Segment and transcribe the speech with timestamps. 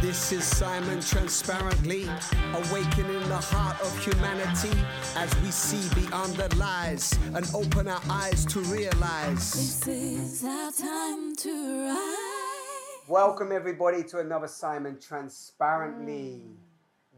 [0.00, 2.08] This is Simon transparently
[2.54, 4.70] awakening the heart of humanity
[5.16, 9.84] as we see beyond the lies and open our eyes to realize.
[9.84, 13.08] This is our time to rise.
[13.08, 16.42] Welcome, everybody, to another Simon Transparently.
[16.46, 16.54] Mm.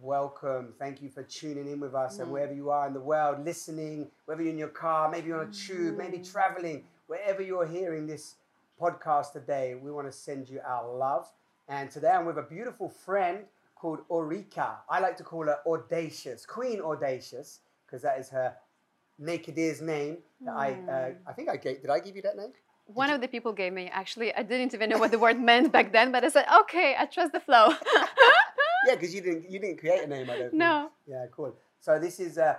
[0.00, 0.72] Welcome.
[0.79, 2.16] Thank you for tuning in with us.
[2.16, 2.22] Mm.
[2.22, 5.42] And wherever you are in the world, listening, whether you're in your car, maybe you're
[5.42, 8.36] on a tube, maybe traveling, wherever you're hearing this
[8.80, 11.26] podcast today, we want to send you our love.
[11.68, 13.44] And today I'm with a beautiful friend
[13.75, 14.76] called Orica.
[14.88, 18.54] I like to call her Audacious, Queen Audacious, because that is her
[19.18, 20.18] naked ears name.
[20.44, 20.88] That I, Mm.
[20.88, 21.82] uh, I think I gave.
[21.82, 22.52] Did I give you that name?
[22.86, 24.35] One of the people gave me actually.
[24.35, 27.04] I didn't even know what the word meant back then, but I said, okay, I
[27.07, 27.74] trust the flow.
[28.86, 29.50] Yeah, because you didn't.
[29.50, 30.30] You didn't create a name.
[30.30, 30.50] I don't.
[30.50, 30.54] think.
[30.54, 31.54] no, Yeah, cool.
[31.80, 32.56] So this is uh.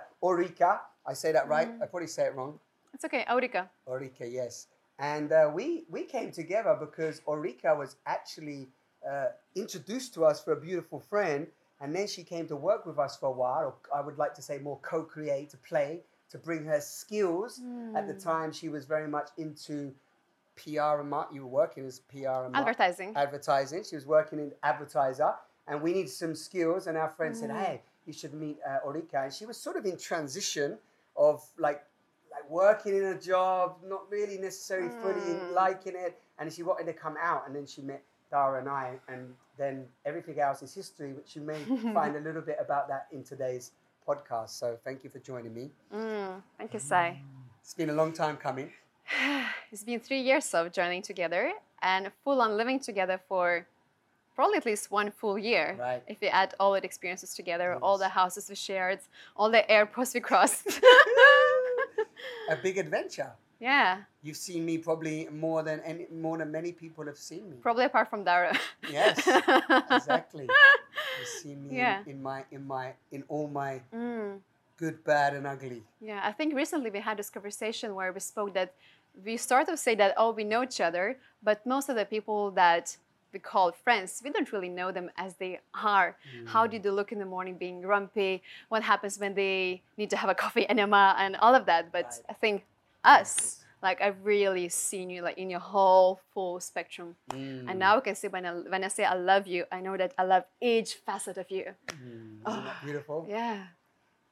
[1.04, 1.68] I say that right.
[1.68, 1.82] Mm.
[1.82, 2.60] I probably say it wrong.
[2.94, 3.24] it's okay.
[3.28, 3.68] Aurica.
[3.88, 4.68] Orica, yes.
[4.98, 8.68] And uh, we we came together because Orica was actually
[9.08, 11.46] uh, introduced to us for a beautiful friend,
[11.80, 13.64] and then she came to work with us for a while.
[13.90, 16.00] Or I would like to say more co-create, to play,
[16.30, 17.60] to bring her skills.
[17.94, 18.22] At the Mm.
[18.22, 19.94] time, she was very much into
[20.56, 23.12] PR and mar- you were working as PR and Advertising.
[23.16, 23.82] advertising.
[23.84, 25.34] She was working in advertiser,
[25.66, 26.86] and we needed some skills.
[26.86, 27.56] And our friend said, Mm.
[27.64, 30.78] "Hey, you should meet uh, Orica." And she was sort of in transition
[31.16, 31.84] of like
[32.50, 35.52] working in a job, not really necessarily fully Mm.
[35.52, 37.46] liking it, and she wanted to come out.
[37.46, 41.42] And then she met Dara and I, and then everything else is history, which you
[41.42, 41.58] may
[41.94, 43.72] find a little bit about that in today's
[44.06, 44.50] podcast.
[44.50, 45.70] So thank you for joining me.
[45.94, 47.20] Mm, thank you, Sai.
[47.60, 48.70] It's been a long time coming.
[49.72, 53.66] It's been three years of joining together and full on living together for
[54.34, 55.76] probably at least one full year.
[55.78, 56.02] Right.
[56.06, 59.00] If we add all the experiences together, all the houses we shared,
[59.36, 60.66] all the airports we crossed.
[62.50, 63.32] A big adventure.
[63.60, 67.56] yeah, You've seen me probably more than any more than many people have seen me.
[67.60, 68.52] probably apart from Dara.
[68.90, 69.18] Yes,
[69.90, 70.46] exactly.
[71.20, 74.40] You see me in- in, my in my in all my Mm.
[74.76, 75.82] good, bad, and ugly.
[76.00, 78.74] Yeah, I think recently we had this conversation where we spoke that
[79.24, 82.50] we sort of say that, oh, we know each other, but most of the people
[82.52, 82.96] that
[83.32, 86.16] we call friends, we don't really know them as they are.
[86.46, 88.42] How do they look in the morning being grumpy?
[88.68, 91.92] What happens when they need to have a coffee enema and all of that?
[91.92, 92.20] But Right.
[92.30, 92.64] I think
[93.04, 97.16] us, like I've really seen you like in your whole full spectrum.
[97.30, 99.80] Mm, And now I can say when I, when I say I love you, I
[99.80, 101.66] know that I love each facet of you.
[101.88, 103.26] mm, isn't that beautiful?
[103.28, 103.64] Yeah.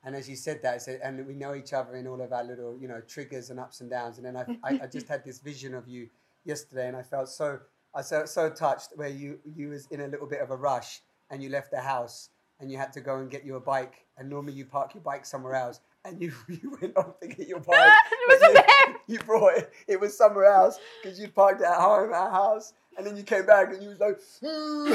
[0.02, 2.32] And as you said that, I said, and we know each other in all of
[2.32, 4.16] our little, you know, triggers and ups and downs.
[4.16, 6.08] And then I, I, I just had this vision of you
[6.44, 7.58] yesterday, and I felt so,
[7.94, 11.00] I so so touched where you you was in a little bit of a rush,
[11.30, 12.30] and you left the house,
[12.60, 15.24] and you had to go and get your bike, and normally you park your bike
[15.26, 17.92] somewhere else, and you you went off to get your bike.
[18.12, 18.96] It wasn't you, there.
[19.06, 19.72] You brought it.
[19.88, 23.16] It was somewhere else because you parked it at home, at our house, and then
[23.16, 24.92] you came back and you was like, "Hmm."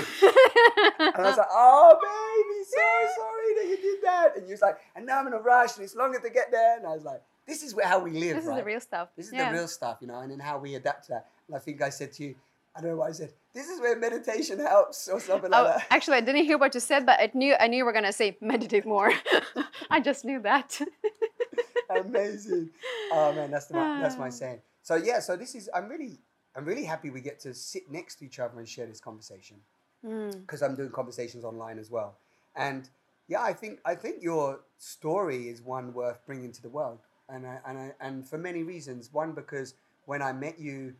[0.99, 4.37] and I was like, oh baby, so sorry that you did that.
[4.37, 6.51] And you was like, and now I'm in a rush and it's longer to get
[6.51, 6.77] there.
[6.77, 8.53] And I was like, this is how we live, this right?
[8.53, 9.09] is the real stuff.
[9.15, 9.49] This is Yeah.
[9.51, 11.27] the real stuff, you know, and then how we adapt to that.
[11.47, 12.35] And I think I said to you,
[12.75, 13.31] I don't know what I said.
[13.53, 15.87] This is where meditation helps, or something like Oh, that.
[15.89, 18.11] actually, I didn't hear what you said, but I knew I knew you were gonna
[18.11, 19.13] say meditate more.
[19.89, 20.79] I just knew that.
[21.89, 22.69] Amazing.
[23.11, 24.29] Oh man, that's the, my, that's my Ah.
[24.31, 24.59] saying.
[24.81, 26.17] So yeah, so this is I'm really
[26.55, 29.57] I'm really happy we get to sit next to each other and share this conversation
[30.05, 30.41] Mm.
[30.41, 32.17] because I'm doing conversations online as well.
[32.55, 32.87] And
[33.27, 36.99] yeah, I think I think your story is one worth bringing to the world,
[37.29, 39.09] and I, and I, and for many reasons.
[39.11, 39.73] One because
[40.05, 40.93] when I met you,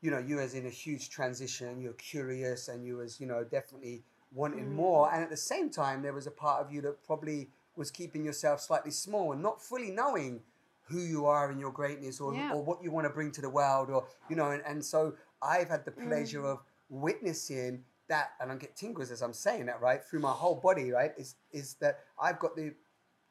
[0.00, 1.80] you know, you was in a huge transition.
[1.80, 4.02] You're curious, and you was you know definitely
[4.32, 4.72] wanting Mm.
[4.74, 5.12] more.
[5.12, 8.24] And at the same time, there was a part of you that probably was keeping
[8.24, 10.42] yourself slightly small and not fully knowing
[10.82, 12.52] who you are and your greatness or, Yeah.
[12.52, 15.14] or what you want to bring to the world or you know and, and so
[15.40, 16.58] i've had the pleasure of
[16.88, 20.90] witnessing that and i get tingles as i'm saying that right through my whole body
[20.90, 22.72] right is is that i've got the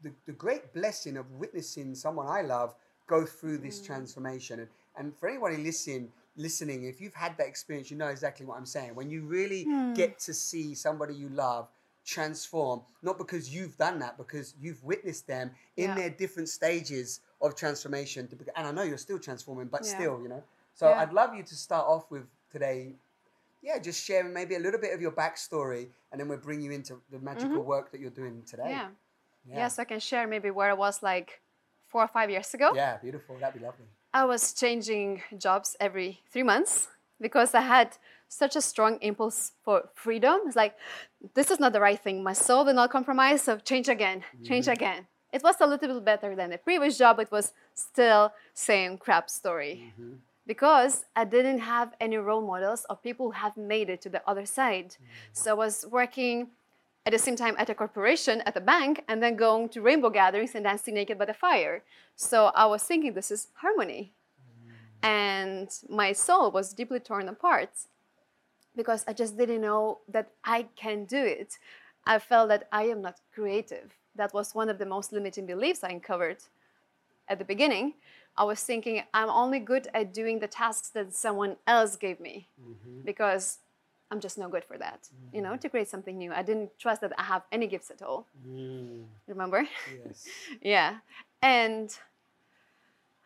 [0.02, 2.74] the, the great blessing of witnessing someone i love
[3.08, 6.10] go through this transformation and, and for anybody listening
[6.40, 9.64] listening if you've had that experience you know exactly what i'm saying when you really
[9.66, 9.94] Hmm.
[9.94, 11.68] get to see somebody you love
[12.06, 15.96] transform not because you've done that because you've witnessed them in Yeah.
[15.96, 19.96] their different stages of transformation and i know you're still transforming but Yeah.
[19.98, 20.44] still you know
[20.74, 21.00] so Yeah.
[21.02, 22.26] i'd love you to start off with
[22.56, 22.96] today
[23.62, 26.72] yeah just sharing maybe a little bit of your backstory and then we'll bring you
[26.72, 29.52] into the magical work that you're doing today Mm-hmm.
[29.52, 29.56] Yeah.
[29.56, 31.42] yeah Yes, I can share maybe where I was like
[31.92, 32.72] four or five years ago.
[32.74, 36.88] yeah beautiful that'd be lovely I was changing jobs every three months
[37.22, 37.98] because I had
[38.28, 40.40] such a strong impulse for freedom.
[40.46, 40.76] It's like,
[41.34, 42.24] this is not the right thing.
[42.24, 44.74] My soul will not compromise, so change again, change mm-hmm.
[44.74, 45.08] again.
[45.32, 47.20] It was a little bit better than the previous job.
[47.20, 49.94] It was still same crap story.
[50.00, 50.14] Mm-hmm.
[50.48, 54.22] because I didn't have any role models of people who have made it to the
[54.28, 54.90] other side.
[54.90, 55.34] Mm-hmm.
[55.34, 56.48] So I was working
[57.10, 60.12] at the same time at a corporation, at a bank, and then going to rainbow
[60.12, 61.82] gatherings and dancing naked by the fire.
[62.16, 64.14] So I was thinking this is harmony.
[65.02, 67.72] And my soul was deeply torn apart
[68.76, 71.58] because I just didn't know that I can do it.
[72.06, 73.96] I felt that I am not creative.
[74.16, 76.44] That was one of the most limiting beliefs I uncovered
[77.28, 77.94] at the beginning.
[78.38, 82.50] I was thinking I'm only good at doing the tasks that someone else gave me
[82.62, 83.02] mm-hmm.
[83.04, 83.58] because
[84.12, 85.08] I'm just no good for that.
[85.34, 86.32] You know, to create something new.
[86.34, 88.26] I didn't trust that I have any gifts at all.
[88.48, 89.68] Mm, Remember?
[90.06, 90.28] yes.
[90.62, 90.98] yeah.
[91.44, 91.96] And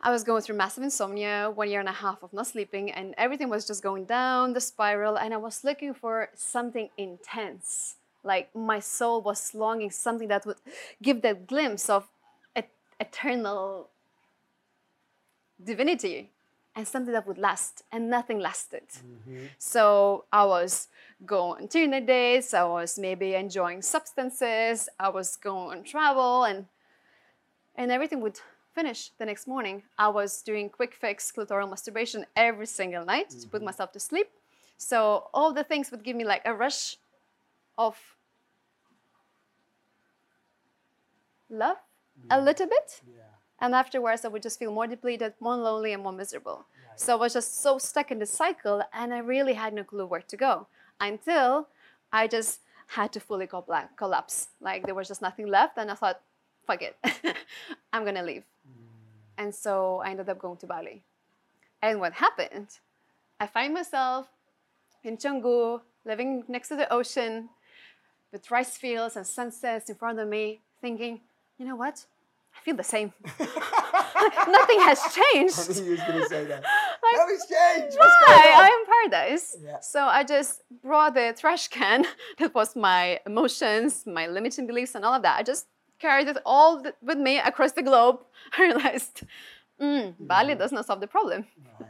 [0.01, 3.15] I was going through massive insomnia, one year and a half of not sleeping, and
[3.17, 5.17] everything was just going down the spiral.
[5.17, 7.95] And I was looking for something intense.
[8.25, 10.57] Like my soul was longing something that would
[11.01, 12.09] give that glimpse of
[12.55, 12.69] et-
[12.99, 13.89] eternal
[15.63, 16.31] divinity
[16.75, 18.87] and something that would last, and nothing lasted.
[18.89, 19.45] Mm-hmm.
[19.59, 20.87] So I was
[21.25, 26.65] going on Tinder dates, I was maybe enjoying substances, I was going on travel, and
[27.75, 28.39] and everything would
[28.73, 29.83] finish the next morning.
[29.97, 33.65] I was doing quick fix clitoral masturbation every single night to put mm-hmm.
[33.65, 34.29] myself to sleep.
[34.77, 36.97] So all the things would give me like a rush
[37.77, 37.97] of
[41.49, 41.77] love,
[42.29, 43.01] a little bit.
[43.07, 43.32] Yeah.
[43.63, 46.65] And afterwards, I would just feel more depleted, more lonely, and more miserable.
[46.97, 50.05] So I was just so stuck in the cycle, and I really had no clue
[50.05, 50.67] where to go
[50.99, 51.69] until
[52.11, 54.49] I just had to fully colla- collapse.
[54.59, 56.19] Like there was just nothing left, and I thought,
[56.67, 56.97] fuck it,
[57.93, 58.43] I'm gonna leave.
[58.67, 58.83] Mm.
[59.37, 61.01] And so I ended up going to Bali.
[61.81, 62.67] And what happened?
[63.39, 64.27] I find myself
[65.05, 67.47] in Canggu, living next to the ocean,
[68.33, 71.21] with rice fields and sunsets in front of me, thinking,
[71.57, 72.05] you know what?
[72.55, 73.11] I feel the same.
[74.47, 75.69] Nothing has I changed.
[75.69, 76.63] knew you was going to say that.
[77.03, 77.97] Like, no, it's changed.
[77.99, 78.53] What's Why?
[78.55, 79.57] I am paradise.
[79.61, 79.79] Yeah.
[79.81, 82.05] So I just brought the trash can
[82.39, 85.37] that was my emotions, my limiting beliefs, and all of that.
[85.37, 85.67] I just
[85.99, 88.19] carried it all th- with me across the globe.
[88.57, 89.23] I realized,
[89.81, 91.45] mm, Bali does not solve the problem.
[91.79, 91.89] Right.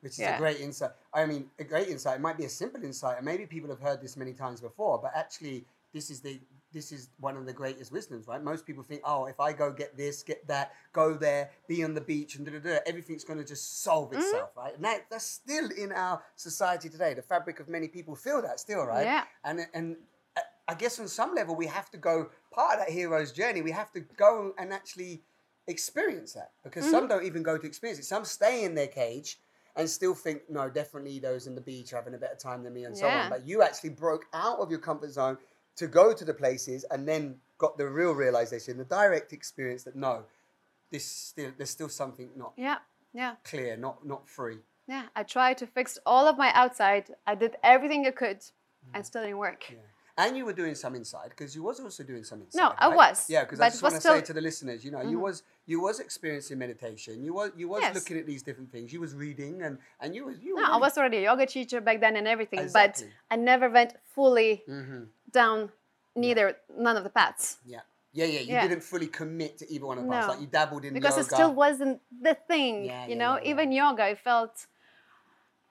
[0.00, 0.34] Which is Yeah.
[0.34, 0.90] a great insight.
[1.14, 2.16] I mean, a great insight.
[2.16, 4.98] It might be a simple insight, and maybe people have heard this many times before,
[4.98, 5.64] but actually,
[5.94, 6.40] this is the
[6.76, 8.42] this is one of the greatest wisdoms, right?
[8.44, 11.94] Most people think, oh, if I go get this, get that, go there, be on
[11.94, 14.20] the beach, and da da da, everything's going to just solve Mm-hmm.
[14.20, 14.74] itself, right?
[14.74, 17.14] And that, that's still in our society today.
[17.14, 19.04] The fabric of many people feel that still, right?
[19.04, 19.24] Yeah.
[19.42, 19.96] And and
[20.68, 23.62] I guess on some level, we have to go part of that hero's journey.
[23.62, 25.22] We have to go and actually
[25.66, 26.90] experience that because Mm-hmm.
[26.92, 28.04] some don't even go to experience it.
[28.04, 29.38] Some stay in their cage
[29.76, 32.72] and still think, no, definitely those in the beach are having a better time than
[32.72, 33.28] me and so on.
[33.28, 35.36] But you actually broke out of your comfort zone
[35.76, 39.96] to go to the places and then got the real realization, the direct experience that
[39.96, 40.24] no,
[40.90, 42.78] this still there's still something not Yeah,
[43.12, 44.58] yeah, clear, not not free.
[44.86, 45.04] yeah.
[45.14, 47.04] I tried to fix all of my outside.
[47.26, 48.40] I did everything I could,
[48.94, 49.64] and still didn't work.
[49.64, 49.72] Mm.
[49.74, 49.78] Yeah.
[50.18, 52.58] And you were doing some inside because you was also doing some inside.
[52.58, 54.24] No, I was, Yeah, because I just want to say still- Mm-hmm.
[54.24, 57.22] to the listeners, you know, you was you was experiencing meditation.
[57.22, 57.94] You was you was Yes.
[57.94, 58.94] looking at these different things.
[58.94, 60.54] You was reading and and you was you.
[60.56, 63.08] were No, I was already a yoga teacher back then and everything, Exactly.
[63.08, 65.08] but I never went fully Mhm.
[65.42, 65.58] Down
[66.24, 66.44] neither
[66.86, 67.84] none of the paths Yeah.
[68.18, 68.42] Yeah, yeah.
[68.48, 68.66] You Yeah.
[68.68, 70.26] didn't fully commit to either one of the paths.
[70.26, 70.32] No.
[70.32, 71.26] Like you dabbled in because yoga.
[71.26, 71.96] it still wasn't
[72.28, 72.74] the thing.
[72.76, 74.54] Yeah, you yeah, know, even yoga, I felt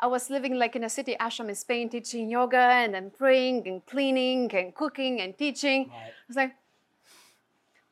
[0.06, 3.58] I was living like in a city ashram in Spain, teaching yoga and then praying
[3.70, 5.80] and cleaning and cooking and teaching.
[5.90, 6.14] Right.
[6.24, 6.54] I was like,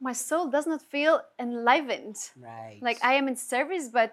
[0.09, 2.17] my soul does not feel enlivened.
[2.49, 2.79] Right.
[2.87, 4.11] Like I am in service, but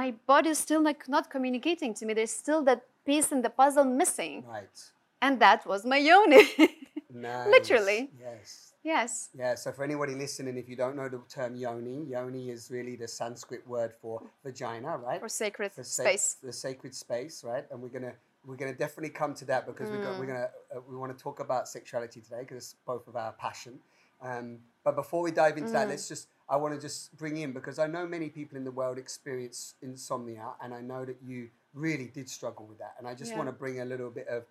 [0.00, 2.12] my body is still like not communicating to me.
[2.18, 4.78] There's still that piece in the puzzle missing, Right.
[5.22, 6.44] And that was my yoni.
[7.12, 7.48] Nice.
[7.48, 8.08] Literally.
[8.20, 8.72] Yes.
[8.84, 9.30] yes.
[9.36, 12.94] Yeah, so for anybody listening, if you don't know the term yoni, yoni is really
[12.94, 15.18] the Sanskrit word for vagina, right?
[15.20, 16.36] For sacred the sac- space.
[16.40, 17.64] the sacred space, right?
[17.72, 18.12] And we're gonna
[18.46, 21.20] we're gonna definitely come to that because we're, go- we're gonna uh, we want to
[21.20, 23.80] talk about sexuality today because it's both of our passion.
[24.22, 27.52] Um, but before we dive into that, let's just I want to just bring in
[27.52, 31.48] because I know many people in the world experience insomnia, and I know that you
[31.74, 33.38] really did struggle with that, and I just Yeah.
[33.38, 34.44] want to bring a little bit of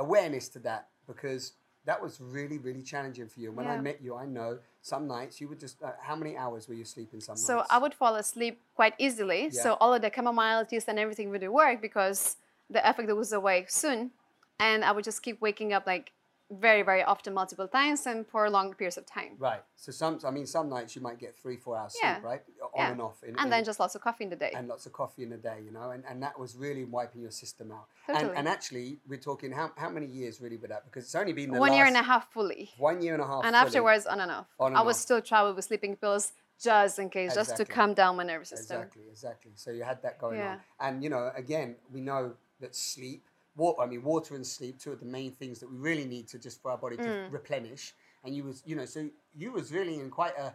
[0.00, 1.52] awareness to that because
[1.84, 3.48] that was really really challenging for you.
[3.48, 6.36] And when I met you, I know some nights you would just uh, how many
[6.36, 7.68] hours were you sleeping some So nights?
[7.68, 9.42] So I would fall asleep quite easily.
[9.52, 9.62] Yeah.
[9.62, 12.36] So all of the chamomile teas and everything would work because
[12.68, 14.10] the effect that was away soon,
[14.58, 16.12] and I would just keep waking up like
[16.50, 19.36] very very often, multiple times, and for long periods of time.
[19.38, 19.62] Right.
[19.76, 22.14] So some, I mean, some nights you might get three, four hours Yeah.
[22.16, 22.42] sleep, right?
[22.62, 22.90] On Yeah.
[22.90, 23.22] and off.
[23.22, 24.52] In, And in- then just lots of coffee in the day.
[24.54, 27.22] and lots of coffee in the day, you know, and, and that was really wiping
[27.22, 27.86] your system out.
[28.06, 28.30] Totally.
[28.30, 30.84] And, and actually, we're talking how, how many years really with that?
[30.84, 32.70] Because it's only been the One year and a half fully.
[32.78, 33.44] one year and a half.
[33.44, 33.66] And fully.
[33.66, 34.46] afterwards, on and off.
[34.58, 35.02] On and I was off.
[35.02, 38.78] still travel with sleeping pills just in case, just to calm down my nervous system.
[38.82, 39.52] Exactly, exactly.
[39.54, 40.58] So you had that going Yeah.
[40.80, 43.24] on, and you know, again, we know that sleep,
[43.56, 43.80] water.
[43.82, 46.38] I mean, water and sleep, two of the main things that we really need to
[46.38, 47.32] just for our body to Mm.
[47.32, 47.94] replenish.
[48.24, 50.54] And you was, you know, so you was really in quite a,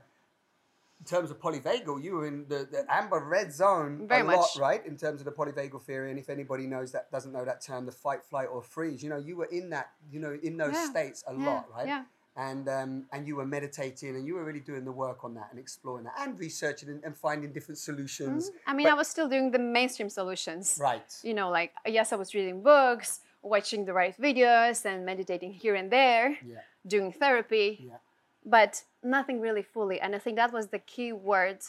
[0.99, 4.49] in terms of polyvagal, you were in the, the amber red zone Very a lot,
[4.57, 4.85] right?
[4.85, 7.85] In terms of the polyvagal theory, and if anybody knows that doesn't know that term,
[7.85, 10.73] the fight, flight, or freeze, you know, you were in that, you know, in those
[10.73, 10.89] Yeah.
[10.89, 11.87] states a Yeah, lot, right?
[11.87, 12.03] yeah.
[12.37, 15.47] And um, and you were meditating and you were really doing the work on that
[15.51, 18.51] and exploring that and researching and, and finding different solutions.
[18.67, 20.77] I mean, But- I was still doing the mainstream solutions.
[20.81, 21.11] Right.
[21.23, 25.75] You know, like yes, I was reading books, watching the right videos, and meditating here
[25.75, 26.57] and there, Yeah.
[26.85, 27.97] doing therapy, Yeah.
[28.45, 29.99] but nothing really fully.
[30.01, 31.59] And I think that was the key word.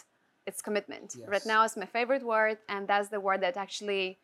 [0.49, 1.17] It's commitment.
[1.27, 4.19] Right now, it's my favorite word, and that's the word that actually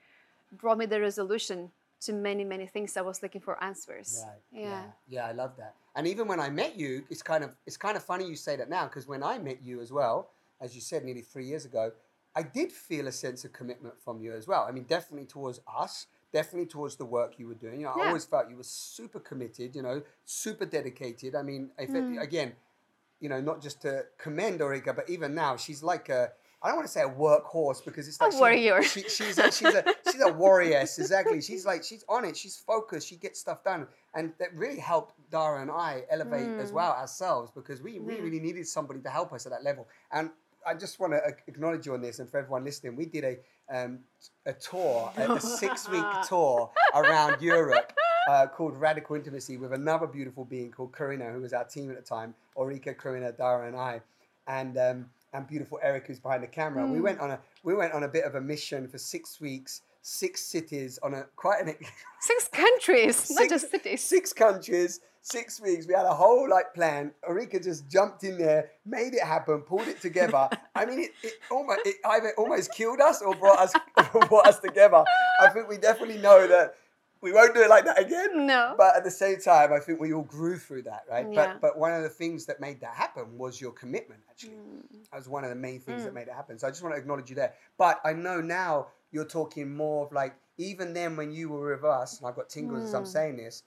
[0.53, 1.73] brought me the resolution
[2.07, 2.97] to many, many things.
[2.97, 4.25] I was looking for answers.
[4.27, 4.41] Right.
[4.53, 4.69] Yeah.
[4.69, 4.83] yeah.
[5.09, 5.75] Yeah, I love that.
[5.95, 8.57] And even when I met you, it's kind of it's kind of funny you say
[8.57, 10.31] that now because when I met you as well,
[10.61, 11.93] as you said, nearly three years ago,
[12.35, 14.65] I did feel a sense of commitment from you as well.
[14.69, 17.81] I mean, definitely towards us, definitely towards the work you were doing.
[17.81, 19.77] You know, I always felt you were super committed.
[19.77, 21.35] You know, super dedicated.
[21.35, 22.21] I mean, if it, Mm.
[22.23, 22.55] again,
[23.21, 26.33] you know, not just to commend Orica, but even now, she's like a.
[26.63, 28.83] I don't want to say a workhorse because it's A like she- warrior.
[28.83, 31.41] She, she's a, she's a she's a warrioress exactly.
[31.43, 32.37] She's like she's on it.
[32.37, 33.09] She's focused.
[33.09, 36.75] She gets stuff done, and that really helped Dara and I elevate as Mm.
[36.75, 39.89] well ourselves because we, we really needed somebody to help us at that level.
[40.13, 40.31] And
[40.67, 43.39] I just want to acknowledge you on this, and for everyone listening, we did a
[43.69, 43.99] um,
[44.47, 47.93] a tour, a, a six week tour around Europe.
[48.29, 51.97] Uh, called Radical Intimacy with another beautiful being called Karina, who was our team at
[51.97, 54.01] the time, Orica, Karina, Dara, and I,
[54.47, 56.87] and um, and beautiful Eric, who's behind the camera.
[56.87, 57.03] We Mm.
[57.03, 60.43] went on a we went on a bit of a mission for six weeks, six
[60.43, 61.75] cities on a quite an
[62.21, 64.01] Six countries, not Six- just cities.
[64.03, 65.87] six countries, six weeks.
[65.87, 67.13] We had a whole like plan.
[67.29, 70.49] Erika just jumped in there, made it happen, pulled it together.
[70.75, 73.73] I mean, it, it almost it either almost killed us or brought us
[74.29, 75.05] brought us together.
[75.41, 76.75] I think we definitely know that
[77.23, 78.47] we won't do it like that again.
[78.47, 78.75] No.
[78.77, 81.27] But at the same time, I think we all grew through that, right?
[81.33, 81.55] Yeah.
[81.55, 84.21] But but one of the things that made that happen was your commitment.
[84.29, 84.57] Actually,
[85.11, 86.17] that was one of the main things that Mm.
[86.17, 86.59] made it happen.
[86.59, 87.55] So I just want to acknowledge you there.
[87.79, 91.85] But I know now you're talking more of like even then when you were with
[91.85, 93.09] us, and I've got tingles as I'm Mm.
[93.09, 93.63] saying this.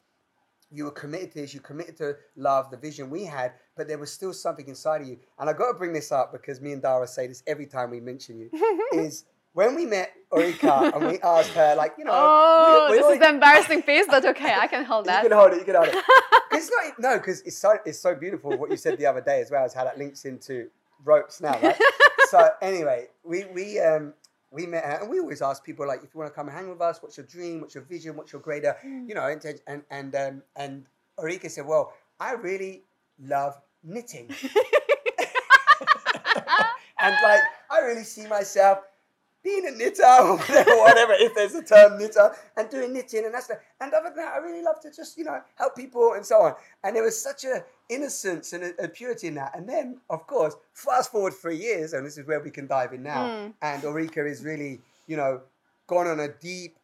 [0.72, 1.54] You were committed to this.
[1.54, 5.08] You committed to love, the vision we had, but there was still something inside of
[5.08, 5.20] you.
[5.40, 7.92] And I got to bring this up because me and Dara say this every time
[7.92, 8.50] we mention you.
[8.94, 13.06] is when we met Orica and we asked her, like, you know, oh, we- this
[13.14, 15.24] is the embarrassing piece, but okay, I can hold that.
[15.24, 15.60] you can hold it.
[15.60, 15.96] You can hold it.
[16.52, 19.40] it's not no, because it's so it's so beautiful what you said the other day
[19.42, 20.68] as well as how that links into
[21.06, 21.78] ropes now, right?
[22.30, 24.14] so anyway, we we um
[24.52, 26.56] we met her and we always ask people like if you want to come and
[26.58, 29.08] hang with us, what's your dream, what's your vision, what's your greater, Mm.
[29.08, 30.86] you know, and and and um, and
[31.18, 32.84] Orica said, well, I really
[33.22, 34.30] love knitting,
[37.00, 38.80] and like I really see myself
[39.46, 43.34] being a knitter or whatever, whatever, if there's a term knitter, and doing knitting, and
[43.34, 46.14] that's the, and other than that, I really love to just, you know, help people
[46.14, 46.56] and so on.
[46.84, 49.56] And there was such a innocence and a, a purity in that.
[49.56, 52.92] And then, of course, fast forward three years, and this is where we can dive
[52.94, 53.28] in now.
[53.28, 53.54] Mm.
[53.62, 55.42] And Orica is really, you know,
[55.88, 56.78] gone on a deep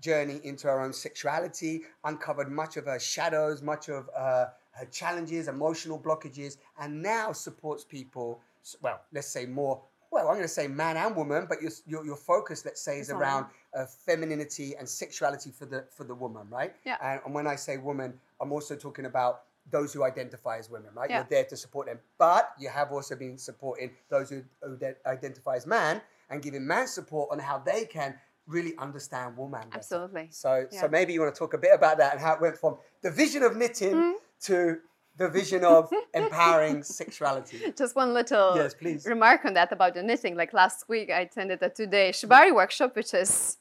[0.00, 5.46] journey into her own sexuality, uncovered much of her shadows, much of uh, her challenges,
[5.46, 8.40] emotional blockages, and now supports people.
[8.82, 9.80] Well, let's say more.
[10.10, 12.98] Well, I'm going to say man and woman, but your your, your focus, let's say,
[12.98, 16.74] is around uh, femininity and sexuality for the for the woman, right?
[16.84, 16.96] Yeah.
[17.02, 20.90] And, and when I say woman, I'm also talking about those who identify as women,
[20.96, 21.08] right?
[21.10, 21.18] Yeah.
[21.18, 24.96] You're there to support them, but you have also been supporting those who, who de-
[25.06, 28.16] identify as man and giving man support on how they can
[28.48, 29.60] really understand woman.
[29.60, 29.76] better.
[29.76, 30.26] Absolutely.
[30.30, 30.80] So, Yeah.
[30.80, 32.78] so maybe you want to talk a bit about that and how it went from
[33.02, 34.14] the vision of knitting Mm.
[34.42, 34.78] to
[35.20, 37.58] the vision of empowering sexuality.
[37.76, 39.04] Just one little Yes, please.
[39.06, 40.34] remark on that about the knitting.
[40.34, 43.58] Like last week, I attended a two-day shibari workshop, which is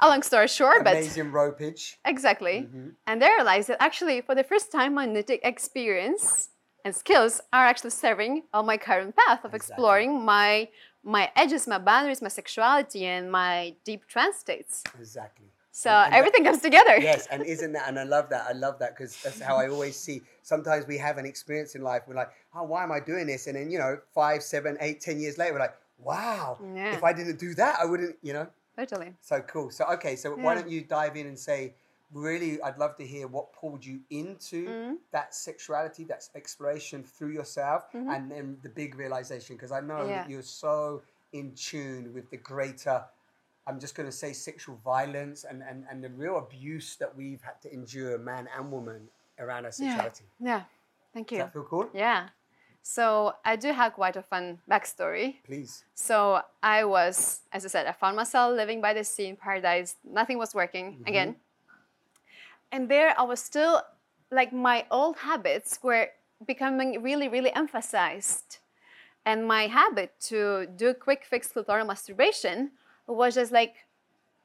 [0.00, 1.96] a long story short, but Amazing ropage.
[2.04, 2.56] exactly.
[2.66, 2.94] Mhm.
[3.06, 6.48] And I realized that actually, for the first time, my knitting experience
[6.84, 9.56] and skills are actually serving on my current path of Exactly.
[9.56, 10.68] exploring my
[11.16, 14.82] my edges, my boundaries, my sexuality, and my deep trance states.
[14.98, 15.48] Exactly.
[15.78, 16.96] So And- and that- everything comes together.
[17.10, 17.86] yes, and isn't that?
[17.88, 18.46] And I love that.
[18.48, 20.22] I love that because that's how I always see.
[20.42, 22.02] Sometimes we have an experience in life.
[22.08, 23.46] We're like, oh, why am I doing this?
[23.46, 26.96] And then you know, five, seven, eight, ten years later, we're like, wow, Yeah.
[26.96, 28.16] if I didn't do that, I wouldn't.
[28.22, 29.14] You know, Totally.
[29.20, 29.70] so cool.
[29.70, 31.74] So okay, so why don't you dive in and say,
[32.12, 34.96] really, I'd love to hear what pulled you into Mhm.
[35.12, 38.16] that sexuality, that exploration through yourself, Mhm.
[38.16, 39.54] and then the big realization.
[39.54, 40.22] Because I know Yeah.
[40.22, 43.04] that you're so in tune with the greater.
[43.68, 47.42] I'm just going to say sexual violence and, and, and the real abuse that we've
[47.42, 49.08] had to endure, man and woman,
[49.38, 50.24] around our sexuality.
[50.40, 50.48] Yeah.
[50.48, 50.62] yeah.
[51.12, 51.42] Thank Does you.
[51.42, 51.90] that feel cool?
[51.92, 52.28] Yeah.
[52.82, 55.36] So I do have quite a fun backstory.
[55.44, 55.84] Please.
[55.94, 59.96] So I was, as I said, I found myself living by the sea in paradise.
[60.02, 61.06] Nothing was working mm-hmm.
[61.06, 61.36] again.
[62.72, 63.82] And there I was still
[64.30, 66.08] like my old habits were
[66.46, 68.58] becoming really, really emphasized.
[69.26, 72.70] And my habit to do quick fix clitoral masturbation
[73.14, 73.74] was just like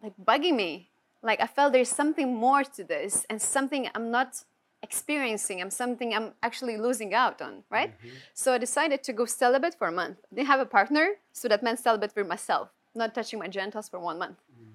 [0.02, 0.90] like bugging me.
[1.22, 4.44] Like I felt there's something more to this and something I'm not
[4.82, 5.62] experiencing.
[5.62, 7.98] I'm something I'm actually losing out on, right?
[7.98, 8.16] Mm-hmm.
[8.34, 10.18] So I decided to go celibate for a month.
[10.34, 14.00] Didn't have a partner, so that meant celibate for myself, not touching my genitals for
[14.00, 14.38] one month.
[14.52, 14.74] Mm.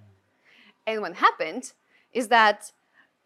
[0.87, 1.73] And what happened
[2.12, 2.73] is that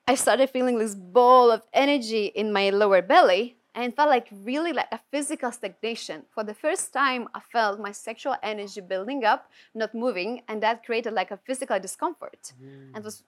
[0.09, 4.29] I started feeling this ball of energy in my lower belly and it felt like
[4.45, 6.23] really like a physical stagnation.
[6.35, 10.85] For the first time, I felt my sexual energy building up, not moving, and that
[10.85, 12.53] created like a physical discomfort.
[12.61, 13.05] And it mm.
[13.05, 13.23] was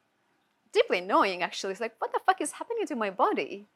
[0.73, 1.73] deeply annoying actually.
[1.73, 3.67] It's like, what the fuck is happening to my body?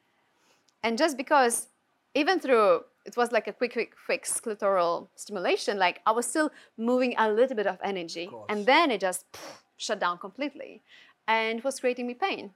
[0.82, 1.68] And just because
[2.14, 6.50] even through it was like a quick, quick fix clitoral stimulation, like I was still
[6.76, 8.26] moving a little bit of energy.
[8.26, 8.46] course.
[8.50, 9.24] and then it just
[9.78, 10.82] shut down completely.
[11.26, 12.52] And was creating me pain.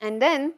[0.00, 0.54] And then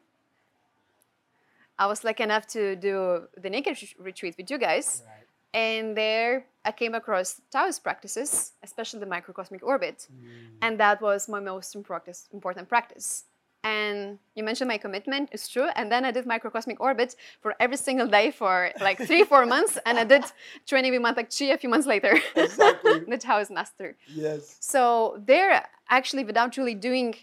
[1.79, 5.03] I was lucky enough to do the naked retreat with you guys.
[5.07, 5.25] Right.
[5.55, 10.09] And there I came across Taoist practices, especially the microcosmic orbit.
[10.13, 10.57] Mm.
[10.63, 13.25] And that was my most important practice.
[13.63, 15.69] And you mentioned my commitment, it's true.
[15.75, 19.79] And then I did microcosmic orbit for every single day for like three, four months.
[19.87, 20.25] And I did
[20.67, 22.19] training with Mantak Chia a few months later.
[22.37, 23.01] Exactly.
[23.09, 23.97] the Taoist master.
[24.15, 24.59] Yes.
[24.61, 27.15] So there, actually, without really doing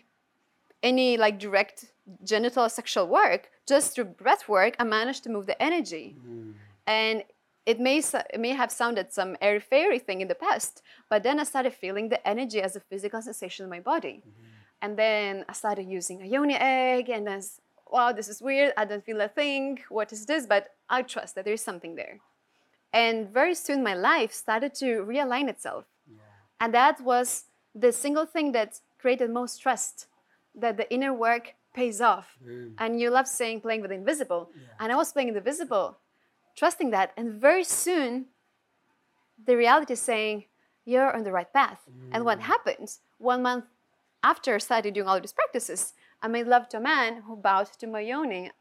[0.82, 1.91] any like direct
[2.24, 6.16] genital sexual work, just through breath work, I managed to move the energy.
[6.26, 6.54] Mm.
[6.88, 7.24] And
[7.66, 11.40] it may it may have sounded some airy fairy thing in the past, but then
[11.40, 14.22] I started feeling the energy as a physical sensation in my body.
[14.22, 14.48] Mm-hmm.
[14.84, 18.74] And then I started using a yoni egg, and then s- wow, this is weird.
[18.78, 19.80] I don't feel a thing.
[19.90, 20.48] What is this?
[20.48, 22.20] But I trust that there is something there.
[22.92, 25.86] And very soon, my life started to realign itself.
[26.60, 30.08] And that was the single thing that created most trust
[30.54, 32.38] that the inner work pays off.
[32.78, 34.50] And you love saying playing with the invisible.
[34.80, 35.98] And I was playing with the visible,
[36.56, 37.12] trusting that.
[37.18, 38.26] And very soon,
[39.46, 40.46] the reality is saying,
[40.86, 41.80] you're on the right path.
[42.12, 42.90] And what happened?
[43.18, 43.66] One month
[44.24, 47.68] after I started doing all these practices, I made love to a man who bowed
[47.80, 48.52] to my yoni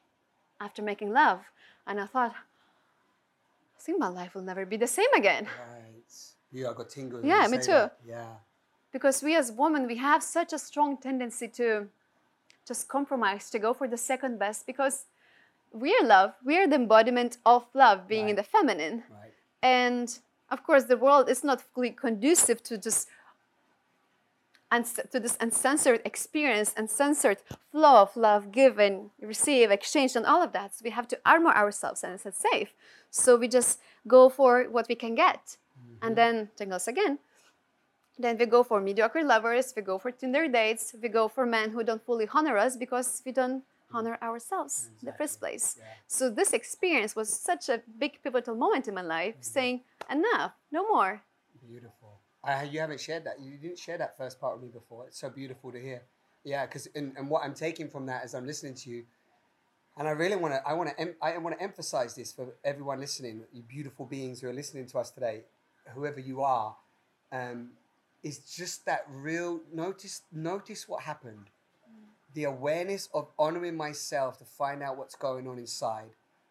[0.60, 1.40] after making love.
[1.86, 5.44] And I thought, I think my life will never be the same again.
[5.46, 6.14] Right.
[6.52, 7.24] Yeah, got tingles.
[7.24, 7.72] Yeah, me too.
[7.72, 7.96] that.
[8.06, 8.26] Yeah.
[8.92, 11.88] because we as women we have such a strong tendency to
[12.70, 14.96] just compromise to go for the second best because
[15.72, 18.96] we're love we're the embodiment of love being in the feminine.
[19.10, 19.34] Right.
[19.80, 20.08] and
[20.54, 23.08] of course the world is not fully conducive to just
[25.12, 27.38] to this uncensored experience uncensored
[27.72, 30.68] flow of love given receive exchange and all of that.
[30.74, 32.70] So we have to armor ourselves and it's safe.
[33.10, 35.42] So we just go for what we can get.
[36.02, 36.14] And mm-hmm.
[36.20, 37.18] then tingles again
[38.22, 41.70] then we go for mediocre lovers, we go for Tinder dates, we go for men
[41.70, 45.76] who don't fully honor us because we don't honor ourselves in the first place.
[45.78, 45.84] Yeah.
[46.06, 50.86] So this experience was such a big pivotal moment in my life, saying, enough, no
[50.88, 51.22] more.
[51.66, 52.18] Beautiful.
[52.42, 53.40] I, you haven't shared that.
[53.40, 55.06] You didn't share that first part with me before.
[55.06, 56.02] It's so beautiful to hear.
[56.44, 59.04] Yeah, because and, and what I'm taking from that as I'm listening to you,
[59.98, 62.54] and I really want to I want to em- I want to emphasize this for
[62.64, 65.42] everyone listening, you beautiful beings who are listening to us today,
[65.94, 66.74] whoever you are,
[67.30, 67.72] um,
[68.22, 71.50] is just that real notice notice what happened.
[71.88, 72.08] Mm.
[72.34, 76.10] The awareness of honoring myself to find out what's going on inside,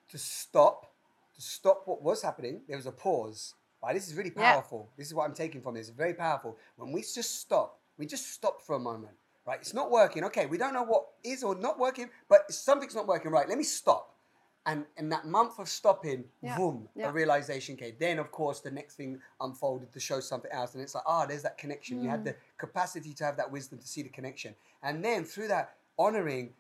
[0.09, 0.91] to stop,
[1.35, 2.61] to stop what was happening.
[2.67, 3.53] There was a pause.
[3.81, 4.55] Right, this is really Yeah.
[4.55, 4.89] powerful.
[4.97, 5.87] This is what I'm taking from this.
[5.87, 6.57] It's very powerful.
[6.75, 9.15] When we just stop, we just stop for a moment.
[9.45, 10.23] Right, it's not working.
[10.25, 13.47] Okay, we don't know what is or not working, but something's not working right.
[13.47, 14.18] Let me stop.
[14.65, 16.57] And in that month of stopping, Yeah.
[16.57, 17.09] boom, Yeah.
[17.09, 17.95] a realization came.
[17.97, 20.73] Then, of course, the next thing unfolded to show something else.
[20.73, 22.01] And it's like, ah, there's that connection.
[22.01, 24.55] You had the capacity to have that wisdom to see the connection.
[24.83, 26.53] And then through that honoring,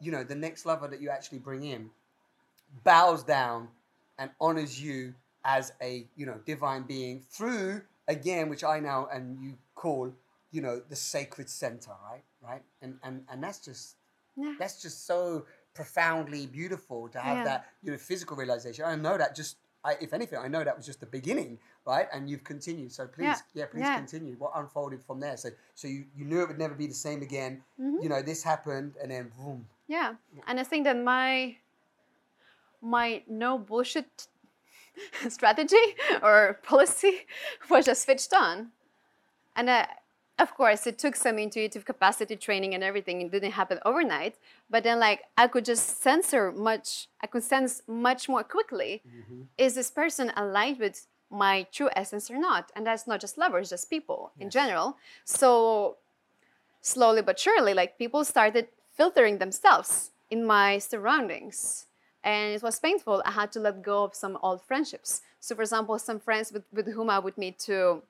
[0.00, 1.90] you know, the next lover that you actually bring in
[2.84, 3.68] bows down
[4.18, 9.40] and honors you as a, you know, divine being through, again, which I now and
[9.42, 10.12] you call,
[10.50, 12.22] you know, the sacred center, right?
[12.42, 12.62] Right?
[12.82, 13.96] And and and that's just
[14.36, 14.54] Yeah.
[14.58, 15.46] that's just so
[15.80, 17.44] profoundly beautiful to have Yeah.
[17.44, 18.84] that you know physical realization.
[18.84, 22.06] I know that just I, if anything, I know that was just the beginning, right?
[22.12, 22.92] And you've continued.
[22.92, 23.66] So please, yeah, Yeah.
[23.72, 23.96] please Yeah.
[23.96, 24.34] continue.
[24.36, 25.36] What unfolded from there?
[25.38, 27.52] So so you, you knew it would never be the same again.
[27.80, 28.02] Mhm.
[28.02, 29.66] You know, this happened and then boom.
[29.86, 30.16] Yeah.
[30.46, 31.56] And I think that my
[32.82, 34.28] my no bullshit
[35.28, 35.86] strategy
[36.22, 37.14] or policy
[37.70, 38.72] was just switched on.
[39.56, 39.88] And I
[40.40, 44.34] of course it took some intuitive capacity training and everything it didn't happen overnight
[44.68, 49.42] but then like i could just censor much i could sense much more quickly mm-hmm.
[49.58, 52.72] is this person aligned with my true essence or not?
[52.74, 54.96] And that's not just lovers just people in general.
[55.24, 55.96] So
[56.82, 61.86] slowly but surely like people started filtering themselves in my surroundings
[62.24, 63.22] and it was painful.
[63.24, 65.22] I had to let go of some old friendships.
[65.38, 68.02] So for example some friends with, with whom i would meet to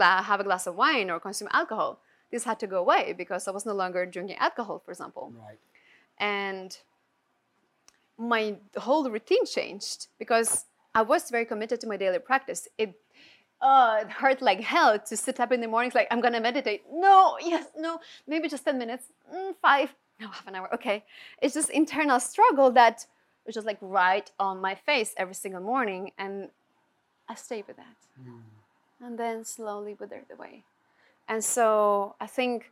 [0.00, 3.50] have a glass of wine or consume alcohol this had to go away because i
[3.50, 5.58] was no longer drinking alcohol for example Right.
[6.18, 6.78] and
[8.18, 12.68] my whole routine changed because I was very committed to my daily practice.
[12.78, 12.94] It
[13.60, 16.82] uh, it hurt like hell to sit up in the mornings like I'm gonna meditate.
[16.92, 20.72] No, yes, no, maybe just ten minutes, mm, five, no, half an hour.
[20.74, 21.04] Okay,
[21.42, 23.06] it's just internal struggle that
[23.46, 26.50] was just like right on my face every single morning, and
[27.28, 27.96] I stayed with that,
[29.00, 30.64] and then slowly withered away.
[31.28, 32.70] And so I think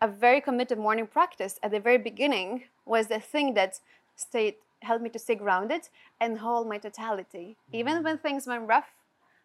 [0.00, 3.80] a very committed morning practice at the very beginning was the thing that
[4.16, 5.88] stayed helped me to stay grounded
[6.20, 8.90] and hold my totality even when things went rough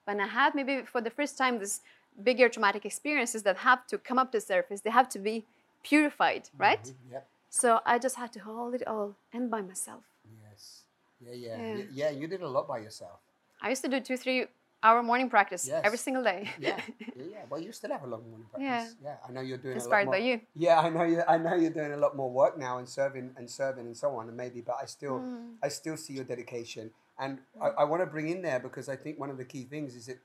[0.05, 1.81] when i had maybe for the first time this
[2.23, 5.43] bigger traumatic experiences that have to come up to the surface they have to be
[5.81, 7.11] purified right Mhm.
[7.13, 7.27] Yep.
[7.49, 10.03] so i just had to hold it all and by myself
[10.45, 10.83] Yes.
[11.19, 11.57] Yeah, Yeah.
[11.77, 11.83] yeah.
[11.91, 13.19] Yeah, you did a lot by yourself.
[13.59, 14.45] i used to do two three
[14.83, 17.37] hour morning practice every single day Yeah, yeah, yeah.
[17.49, 18.95] Well, you still have a long morning practice.
[19.01, 19.09] Yeah.
[19.09, 21.23] Yeah, I know you're doing inspired a lot by you Yeah, I know you.
[21.27, 24.15] I know you're doing a lot more work now and serving and serving and so
[24.17, 24.27] on.
[24.27, 25.55] And maybe, but I still, Mm.
[25.63, 26.91] I still see your dedication.
[27.19, 29.63] And I, I want to bring in there because I think one of the key
[29.63, 30.19] things is that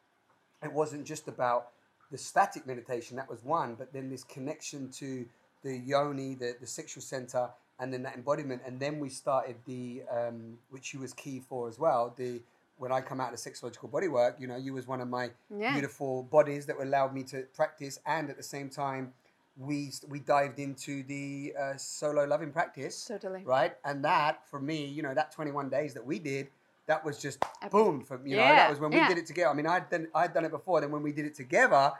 [0.62, 1.68] it wasn't just about
[2.10, 3.16] the static meditation.
[3.16, 5.26] That was one, but then this connection to
[5.62, 8.62] the yoni, the the sexual center, and then that embodiment.
[8.66, 12.14] And then we started the, um, which you was key for as well.
[12.16, 12.40] The
[12.78, 15.72] when I come out of sexological bodywork, you know, you was one of my Yeah.
[15.72, 19.12] beautiful bodies that allowed me to practice, and at the same time,
[19.56, 23.42] we we dived into the uh, solo loving practice, Totally.
[23.44, 23.76] right?
[23.84, 26.48] And that for me, you know, that 21 days that we did,
[26.86, 27.72] that was just Epic.
[27.72, 28.42] boom for you know.
[28.42, 29.08] That was when we yeah.
[29.08, 29.50] did it together.
[29.50, 30.80] I mean, I'd done I'd done it before.
[30.80, 31.92] Then when we did it together,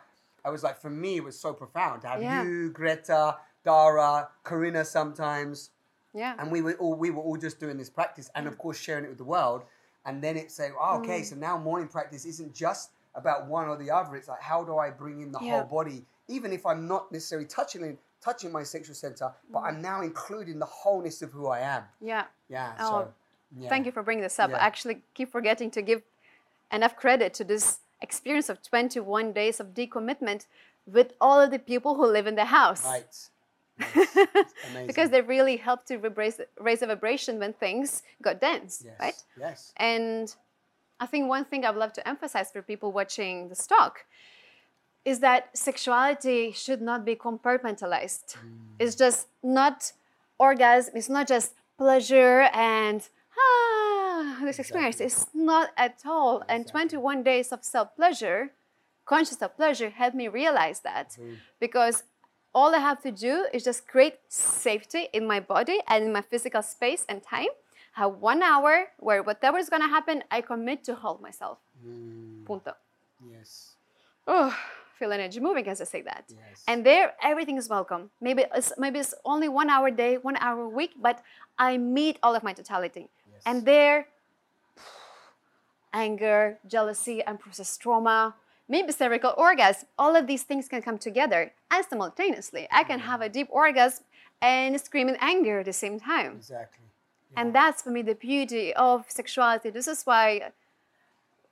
[0.45, 2.45] I was like, for me, it was so profound to have Yeah.
[2.45, 5.71] you, Greta, Dara, Karina, sometimes
[6.15, 8.79] yeah and we were all we were all just doing this practice and of course
[8.79, 9.63] sharing it with the world
[10.09, 11.25] and then it's saying oh, okay Mm.
[11.31, 14.77] so now morning practice isn't just about one or the other it's like how do
[14.79, 15.51] i bring in the Yeah.
[15.53, 19.67] whole body even if i'm not necessarily touching it, touching my sexual center but Mm.
[19.69, 23.13] i'm now including the wholeness of who i am yeah yeah Oh, so
[23.59, 23.69] yeah.
[23.71, 24.51] Thank you for bringing this up.
[24.51, 26.03] I actually keep forgetting to give
[26.71, 27.65] enough credit to this
[28.03, 30.47] experience of 21 days of decommitment
[30.87, 32.85] with all of the people who live in the house.
[32.85, 33.15] right
[33.79, 34.53] Yes.
[34.87, 39.23] Because they really helped to raise, raise the vibration when things got dense, yes right?
[39.39, 40.35] yes And
[41.01, 44.05] I think one thing I'd love to emphasize for people watching this talk
[45.05, 48.37] is that sexuality should not be compartmentalized.
[48.79, 49.93] It's just not
[50.39, 55.01] orgasm, it's not just pleasure and ah, this experience.
[55.01, 55.07] Exactly.
[55.07, 56.43] It's not at all.
[56.49, 58.51] And 21 days of self pleasure,
[59.07, 61.39] conscious self pleasure, helped me realize that Boom.
[61.61, 62.03] because
[62.55, 66.23] all I have to do is just create safety in my body and in my
[66.23, 67.49] physical space and time.
[67.93, 71.59] Have one hour where whatever is gonna happen, I commit to hold myself.
[71.85, 72.73] Mm, Punto.
[73.33, 73.75] yes
[74.27, 74.55] Oh,
[74.99, 76.25] feel energy moving as I say that.
[76.29, 78.11] yes And there, everything is welcome.
[78.21, 81.23] Maybe it's, maybe it's only one hour a day, one hour a week, but
[81.59, 83.09] I meet all of my totality.
[83.33, 83.43] yes.
[83.47, 84.07] And there,
[85.93, 88.35] anger, jealousy, and unprocessed trauma,
[88.69, 92.69] maybe cervical orgasm, all of these things can come together and simultaneously.
[92.71, 93.09] I can mm-hmm.
[93.09, 94.05] have a deep orgasm
[94.41, 96.37] and scream in anger at the same time.
[96.37, 96.85] exactly
[97.37, 99.71] And that's for me the beauty of sexuality.
[99.71, 100.53] This is why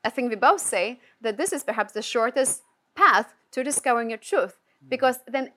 [0.04, 2.62] I think we both say that this is perhaps the shortest
[2.94, 4.88] path to discovering your truth mm.
[4.88, 5.52] because then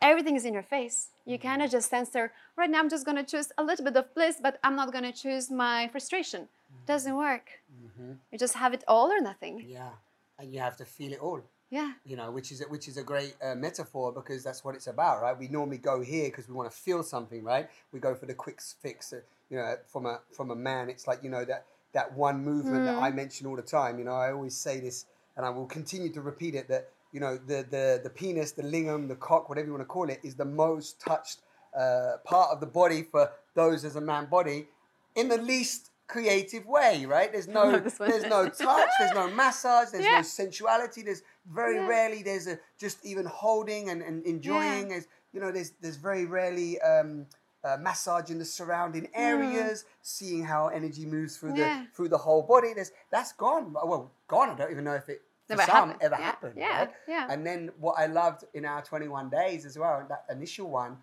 [0.00, 1.08] everything is in your face.
[1.26, 1.42] You mm-hmm.
[1.42, 4.36] cannot just censor, right now I'm just going to choose a little bit of bliss,
[4.40, 6.42] but I'm not going to choose my frustration.
[6.42, 6.86] Mm-hmm.
[6.86, 7.46] Doesn't work.
[7.84, 8.16] Mhm.
[8.30, 9.64] You just have it all or nothing.
[9.66, 9.90] yeah
[10.38, 11.92] and you have to feel it all Yeah.
[12.04, 14.86] you know, which is a, which is a great uh, metaphor because that's what it's
[14.86, 15.36] about, right?
[15.38, 17.68] We normally go here because we want to feel something, right?
[17.92, 19.12] We go for the quick fix.
[19.12, 19.20] Uh,
[19.50, 22.84] you know, from a from a man, it's like you know that that one movement
[22.84, 23.98] that I mention all the time.
[23.98, 26.68] You know, I always say this, and I will continue to repeat it.
[26.68, 29.86] That you know, the the the penis, the lingam, the cock, whatever you want to
[29.86, 31.40] call it, is the most touched
[31.78, 34.68] uh, part of the body for those as a man body,
[35.14, 37.30] in the least creative way, right?
[37.30, 40.16] There's no there's no touch, there's no massage, there's Yeah.
[40.16, 41.02] no sensuality.
[41.02, 41.86] There's very Yeah.
[41.86, 44.88] rarely there's a just even holding and, and enjoying.
[44.88, 47.26] There's you know there's there's very rarely um,
[47.62, 51.56] uh, massaging the surrounding areas, seeing how energy moves through Mm.
[51.56, 52.72] The through the whole body.
[52.74, 53.72] There's that's gone.
[53.72, 54.50] Well, gone.
[54.50, 56.02] I don't even know if it Never some happened.
[56.02, 56.54] ever happened.
[56.56, 56.90] yeah, right?
[57.06, 57.26] yeah.
[57.30, 60.98] And then what I loved in our 21 days as well, that initial one,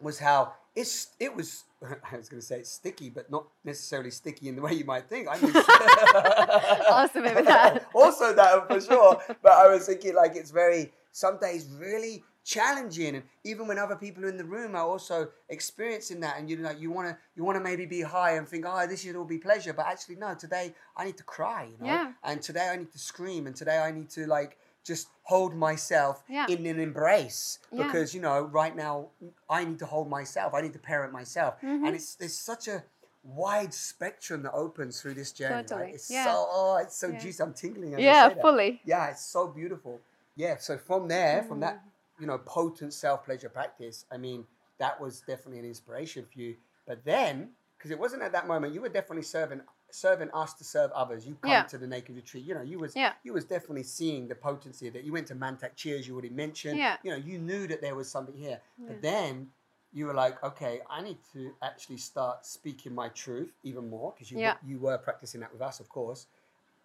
[0.00, 1.64] was how it's it was.
[2.12, 4.84] I was going to say it's sticky, but not necessarily sticky in the way you
[4.84, 5.26] might think.
[5.28, 5.52] I mean,
[6.90, 7.86] Also maybe that.
[7.94, 9.20] also that for sure.
[9.42, 13.96] But I was thinking like it's very some days really challenging, and even when other
[13.96, 17.16] people are in the room are also experiencing that, and you like you want to
[17.36, 19.86] you want to maybe be high and think, oh, this should all be pleasure, but
[19.86, 22.12] actually no, today I need to cry, you know, Yeah.
[22.24, 26.24] and today I need to scream, and today I need to like just hold myself
[26.28, 26.46] Yeah.
[26.48, 27.86] in an embrace Yeah.
[27.86, 29.08] because you know right now
[29.48, 31.86] I need to hold myself, I need to parent myself, Mhm.
[31.86, 32.82] and it's there's such a
[33.24, 35.62] wide spectrum that opens through this journey.
[35.62, 35.94] Totally, Right?
[35.94, 36.24] It's yeah.
[36.24, 37.18] so oh, it's so Yeah.
[37.18, 37.42] juicy.
[37.42, 37.98] I'm tingling.
[37.98, 38.80] Yeah, fully.
[38.84, 40.00] Yeah, it's so beautiful.
[40.34, 41.90] Yeah, so from there, from that, Mm.
[42.20, 44.46] you know, potent self pleasure practice, I mean,
[44.78, 46.56] that was definitely an inspiration for you.
[46.86, 50.64] But then, because it wasn't at that moment, you were definitely serving serving us to
[50.64, 51.26] serve others.
[51.26, 51.62] You come Yeah.
[51.64, 53.12] to the Naked Retreat, you know, you was Yeah.
[53.22, 55.04] you was definitely seeing the potency of that.
[55.04, 56.78] You went to Mantak Chia's, you already mentioned.
[56.78, 56.96] Yeah.
[57.02, 58.60] You know, you knew that there was something here.
[58.78, 58.88] Yeah.
[58.88, 59.52] But then
[59.92, 64.30] you were like, okay, I need to actually start speaking my truth even more because
[64.30, 64.56] you Yeah.
[64.62, 66.26] you were practicing that with us, of course.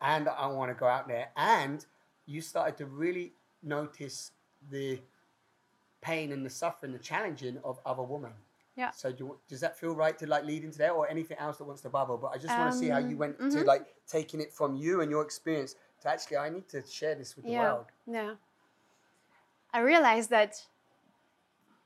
[0.01, 1.31] And I want to go out there.
[1.37, 1.85] And
[2.25, 4.31] you started to really notice
[4.69, 5.01] the
[6.01, 8.33] pain and the suffering, the challenging of other women.
[8.77, 8.91] Yeah.
[8.91, 11.65] So do does that feel right to like lead into there, or anything else that
[11.65, 12.17] wants to bubble?
[12.17, 13.65] But I just want to see how you Um, went to mhm.
[13.65, 17.35] like taking it from you and your experience to actually, I need to share this
[17.35, 17.87] with the world.
[18.05, 18.35] Yeah.
[19.73, 20.51] I realized that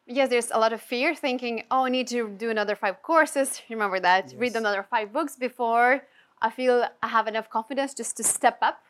[0.06, 3.62] yes, there's a lot of fear thinking, oh, I need to do another five courses.
[3.70, 4.34] Remember that.
[4.38, 6.02] Read another five books before
[6.42, 8.84] I feel I have enough confidence just to step up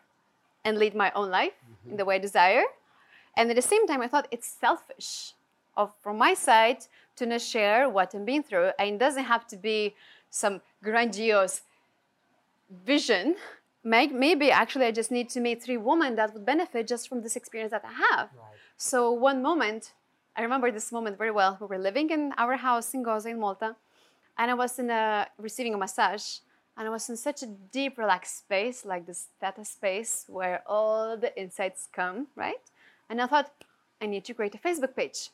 [0.65, 1.53] and lead my own life
[1.89, 2.63] in the way I desire.
[3.37, 5.33] And at the same time, I thought it's selfish
[5.77, 6.85] of from my side
[7.15, 8.71] to not share what I'm being through.
[8.79, 9.95] And it doesn't have to be
[10.29, 11.61] some grandiose
[12.85, 13.35] vision.
[13.83, 17.35] Maybe actually I just need to meet three women that would benefit just from this
[17.35, 18.29] experience that I have.
[18.35, 18.57] Right.
[18.77, 19.93] So one moment,
[20.35, 21.57] I remember this moment very well.
[21.59, 23.75] We were living in our house in Gozo in Malta,
[24.37, 26.37] and I was in a receiving a massage,
[26.77, 31.17] and I was in such a deep, relaxed space, like this theta space where all
[31.17, 32.63] the insights come, right?
[33.09, 33.51] And I thought,
[34.01, 35.29] I need to create a Facebook page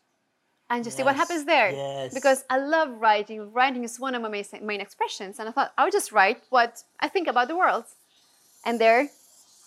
[0.70, 1.72] and just see what happens there.
[1.72, 2.14] yes.
[2.14, 3.52] Because I love writing.
[3.54, 6.44] Writing is one of my main, main expressions, and I thought I would just write
[6.50, 7.86] what I think about the world.
[8.66, 9.10] And there,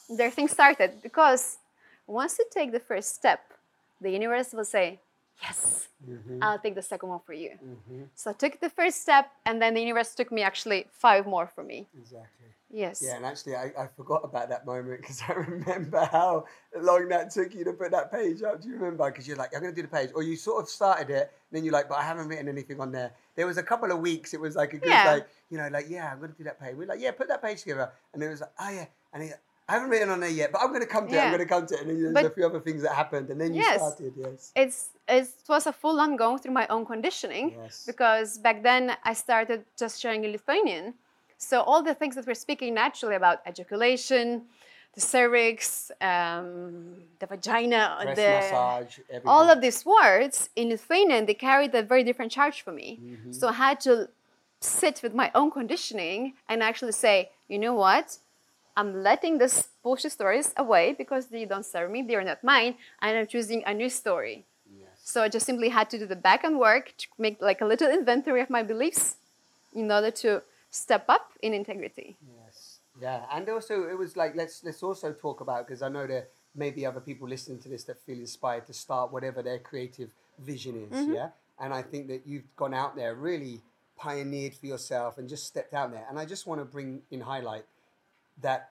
[0.08, 1.58] there things started because
[2.06, 3.40] once you take the first step,
[4.00, 5.00] the universe will say,
[5.42, 6.38] Yes, Mhm.
[6.42, 7.58] I'll take the second one for you.
[7.62, 8.08] Mhm.
[8.14, 11.46] So I took the first step, and then the universe took me actually five more
[11.46, 11.88] for me.
[11.96, 12.46] Exactly.
[12.72, 13.02] Yes.
[13.02, 16.44] Yeah, and actually, I, I forgot about that moment because I remember how
[16.76, 18.60] long that took you to put that page up.
[18.60, 19.10] Do you remember?
[19.10, 20.10] Because you're like, I'm going to do the page.
[20.14, 22.92] Or you sort of started it, then you're like, but I haven't written anything on
[22.92, 23.12] there.
[23.34, 25.12] There was a couple of weeks, it was like a good, Yeah.
[25.14, 26.76] like, you know, like, yeah, I'm going to do that page.
[26.76, 27.90] We're like, yeah, put that page together.
[28.14, 28.86] And it was like, oh, yeah.
[29.12, 29.30] And he,
[29.70, 31.20] I haven't written on there yet, but I'm going to come to it.
[31.20, 31.80] I'm going to come to it.
[31.82, 33.26] And then there's a few other things that happened.
[33.30, 33.76] And then you Yes.
[33.80, 34.52] started, yes.
[34.62, 37.46] It's, it's, it was a full on going through my own conditioning.
[37.56, 37.84] Yes.
[37.86, 40.94] because back then I started just sharing in Lithuanian.
[41.38, 44.24] So all the things that we're speaking naturally about ejaculation,
[44.96, 49.28] the cervix, um, the vagina, Breast the massage, everything.
[49.34, 52.88] all of these words in Lithuanian they carried a very different charge for me.
[53.00, 53.32] Mhm.
[53.38, 54.08] So I had to
[54.60, 58.06] sit with my own conditioning and actually say, you know what?
[58.76, 62.76] I'm letting these bullshit stories away because they don't serve me, they are not mine,
[63.02, 64.44] and I'm choosing a new story.
[64.78, 64.88] Yes.
[65.02, 67.66] So I just simply had to do the back end work to make like a
[67.66, 69.16] little inventory of my beliefs
[69.74, 72.16] in order to step up in integrity.
[72.44, 72.78] Yes.
[73.00, 76.26] Yeah, and also it was like let's let's also talk about because I know there
[76.54, 80.10] may be other people listening to this that feel inspired to start whatever their creative
[80.38, 80.98] vision is.
[80.98, 81.14] Mm-hmm.
[81.14, 81.28] Yeah,
[81.58, 83.62] and I think that you've gone out there really
[83.96, 86.06] pioneered for yourself and just stepped out there.
[86.08, 87.64] And I just want to bring in highlight
[88.42, 88.70] that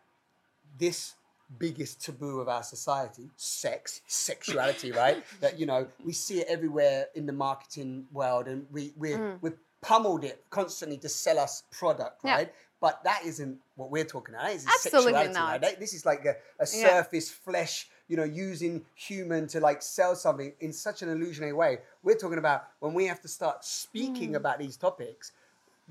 [0.77, 1.15] this
[1.57, 7.07] biggest taboo of our society sex sexuality right that you know we see it everywhere
[7.15, 9.37] in the marketing world and we we're, Mm.
[9.41, 12.35] we're pummeled it constantly to sell us product Yeah.
[12.35, 14.51] right but that isn't what we're talking about.
[14.51, 15.33] Is Absolutely sexuality.
[15.33, 15.61] not.
[15.61, 15.77] right?
[15.81, 16.29] This is like a,
[16.63, 16.87] a Yeah.
[16.87, 21.79] surface flesh, you know, using human to like sell something in such an illusionary way.
[22.03, 25.33] We're talking about when we have to start speaking about these topics,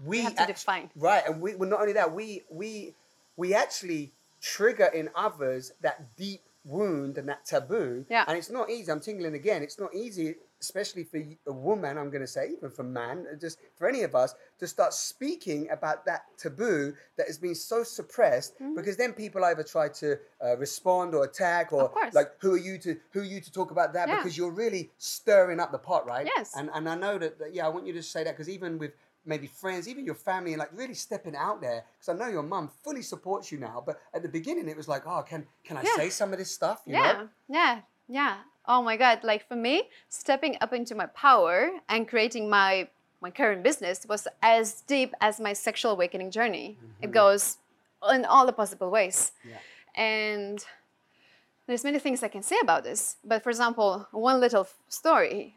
[0.07, 0.25] we, Hmm.
[0.25, 0.91] have to act- define.
[0.97, 2.95] Right, and we well, not only that, we we
[3.39, 8.05] we actually trigger in others that deep wound and that taboo.
[8.11, 8.25] Yeah.
[8.29, 8.93] And it's not easy.
[8.93, 9.63] I'm tingling again.
[9.63, 11.97] It's not easy, especially for a woman.
[11.97, 14.93] I'm going to say, even for man, uh, just for any of us, to start
[14.93, 18.55] speaking about that taboo that has been so suppressed.
[18.57, 18.75] Mm-hmm.
[18.75, 22.77] Because then people either try to uh, respond or attack, or like, who are you
[22.79, 24.09] to who are you to talk about that?
[24.09, 24.17] Yeah.
[24.17, 26.29] Because you're really stirring up the pot, right?
[26.37, 26.55] Yes.
[26.57, 28.79] And and I know that, that yeah, I want you to say that because even
[28.79, 28.93] with
[29.29, 31.85] maybe friends, even your family, and like really stepping out there.
[31.95, 34.89] Because I know your mum fully supports you now, but at the beginning it was
[34.89, 35.97] like, oh, can can I Yeah.
[35.97, 36.83] say some of this stuff?
[36.87, 37.29] You yeah, know?
[37.49, 38.35] yeah, yeah.
[38.67, 39.23] Oh my God!
[39.23, 42.89] Like for me, stepping up into my power and creating my
[43.21, 46.79] my current business was as deep as my sexual awakening journey.
[47.01, 47.13] It mm-hmm.
[47.13, 47.59] goes
[48.11, 49.59] in all the possible ways, Yeah.
[49.95, 50.65] and
[51.67, 53.17] there's many things I can say about this.
[53.25, 55.55] But for example, one little story.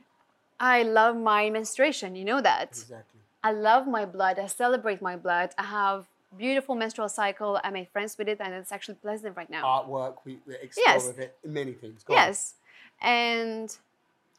[0.59, 2.15] I love my menstruation.
[2.15, 2.69] You know that.
[2.71, 3.20] Exactly.
[3.43, 4.39] I love my blood.
[4.39, 5.51] I celebrate my blood.
[5.57, 7.59] I have beautiful menstrual cycle.
[7.63, 9.63] I made friends with it, and it's actually pleasant right now.
[9.65, 11.07] Artwork, we, we explore Yes.
[11.07, 12.03] with it, many things.
[12.03, 12.19] Go on.
[12.19, 12.55] Yes.
[13.01, 13.75] And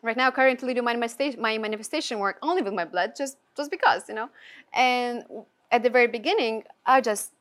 [0.02, 3.70] right now, currently do my manifestation, my manifestation work only with my blood, just just
[3.70, 4.30] because, you know.
[4.72, 5.24] And
[5.70, 7.32] at the very beginning, I just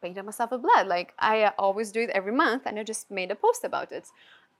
[0.00, 0.86] painted myself with blood.
[0.86, 4.06] Like I always do it every month, and I just made a post about it.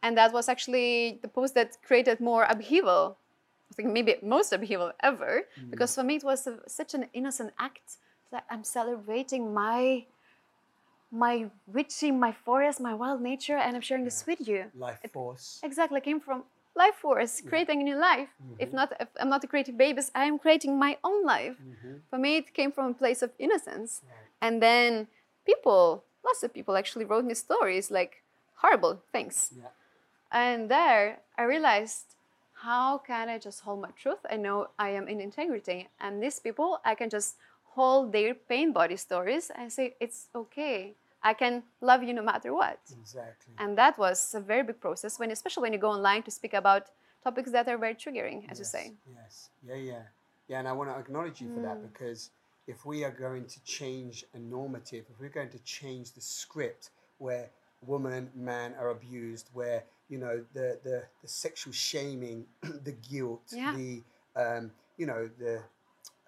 [0.03, 3.17] And that was actually the post that created more upheaval.
[3.71, 5.71] I think maybe most upheaval ever, mm.
[5.71, 7.97] because for me it was a, such an innocent act
[8.33, 10.07] that I'm celebrating my
[11.13, 14.71] my witchy, my forest, my wild nature, and I'm sharing this with you.
[14.75, 15.61] Life It- force.
[15.63, 16.45] Exactly, came from
[16.77, 18.29] life force, creating a new life.
[18.59, 18.77] If mm-hmm.
[18.77, 21.57] not, if I'm not creating babies, I am creating my own life.
[21.59, 21.95] Mm-hmm.
[22.09, 24.03] For me, it came from a place of innocence.
[24.41, 25.09] And then
[25.45, 28.23] people, lots of people actually wrote me stories like
[28.63, 29.53] horrible things.
[29.57, 29.73] Yeah.
[30.31, 32.15] And there, I realized,
[32.63, 34.19] how can I just hold my truth?
[34.31, 35.89] I know I am in integrity.
[36.01, 37.37] And these people, I can just
[37.75, 40.95] hold their pain body stories and say, it's okay.
[41.23, 42.79] I can love you no matter what.
[43.01, 43.55] Exactly.
[43.59, 46.55] And that was a very big process when, especially when you go online to speak
[46.55, 46.87] about
[47.23, 48.93] topics that are very triggering, as you say.
[49.15, 49.51] Yes.
[49.67, 50.03] Yeah, yeah.
[50.49, 51.69] Yeah, and I want to acknowledge you for Mm.
[51.69, 52.31] that because
[52.67, 56.91] if we are going to change a normative, if we're going to change the script
[57.19, 57.51] where
[57.87, 63.75] woman, man are abused, where you know the the, the sexual shaming, the guilt, Yeah.
[63.75, 64.03] the
[64.37, 65.57] um, you know the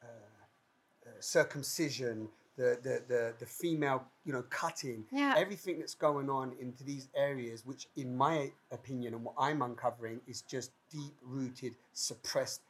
[0.03, 0.07] uh,
[1.07, 5.35] uh, circumcision, the, the the the female you know cutting, Yeah.
[5.37, 10.21] everything that's going on into these areas, which in my opinion and what I'm uncovering
[10.27, 12.61] is just deep rooted, suppressed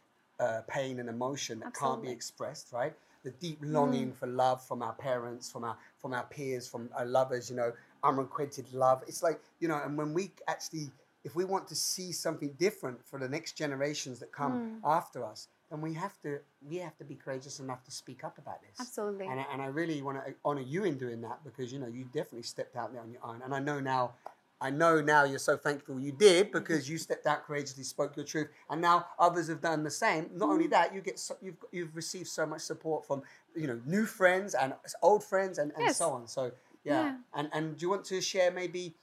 [0.41, 2.95] uh, pain and emotion that can't be expressed, right?
[3.23, 7.05] The deep longing for love from our parents, from our from our peers, from our
[7.05, 7.73] lovers, you know,
[8.05, 9.03] unrequited love.
[9.07, 10.91] It's like, you know, and when we actually
[11.25, 14.77] if we want to see something different for the next generations that come hmm.
[14.85, 16.39] after us, then we have to
[16.69, 18.79] we have to be courageous enough to speak up about this.
[18.81, 19.27] Absolutely.
[19.27, 21.87] And I, and I really want to honor you in doing that because you know
[21.87, 23.41] you definitely stepped out there on your own.
[23.43, 24.13] And I know now,
[24.61, 28.27] I know now you're so thankful you did because you stepped out courageously, spoke your
[28.27, 30.29] truth, and now others have done the same.
[30.35, 30.71] Not only hmm.
[30.71, 33.23] that, you get so, you've you've received so much support from
[33.55, 35.99] you know new friends and old friends and, and Yes.
[35.99, 36.27] so on.
[36.27, 36.51] So
[36.85, 36.93] yeah.
[37.03, 37.17] Yeah.
[37.35, 38.95] And and do you want to share maybe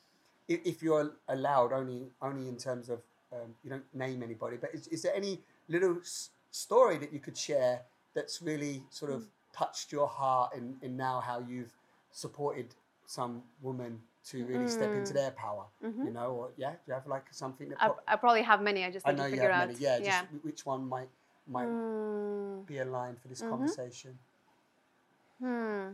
[0.47, 4.73] if, if you're allowed only only in terms of um, you don't name anybody, but
[4.73, 7.81] is, is there any little s- story that you could share
[8.15, 11.71] that's really sort of touched your heart in, in now how you've
[12.11, 12.73] supported
[13.05, 15.65] some woman to really step into their power,
[16.05, 18.61] you know, or yeah, do you have like something that I, pro- I probably have
[18.61, 18.83] many.
[18.83, 19.67] I just I know to you figure have out.
[19.67, 20.39] many, yeah, just yeah.
[20.41, 21.09] which one might
[21.47, 24.17] might Mm, be aligned for this conversation?
[25.39, 25.93] hmm.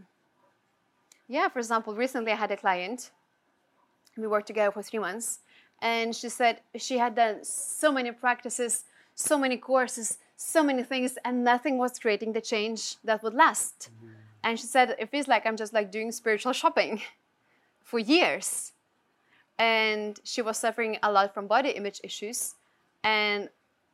[1.27, 3.11] Yeah, for example, recently I had a client.
[4.17, 5.39] We worked together for three months,
[5.81, 8.85] and she said she had done so many practices,
[9.15, 13.89] so many courses, so many things, and nothing was creating the change that would last.
[13.97, 14.13] Mm-hmm.
[14.43, 17.01] And she said it feels like I'm just like doing spiritual shopping
[17.83, 18.73] for years.
[19.57, 22.55] And she was suffering a lot from body image issues,
[23.03, 23.49] and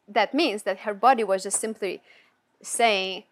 [0.07, 2.01] that means that her body was just simply
[2.61, 3.23] saying,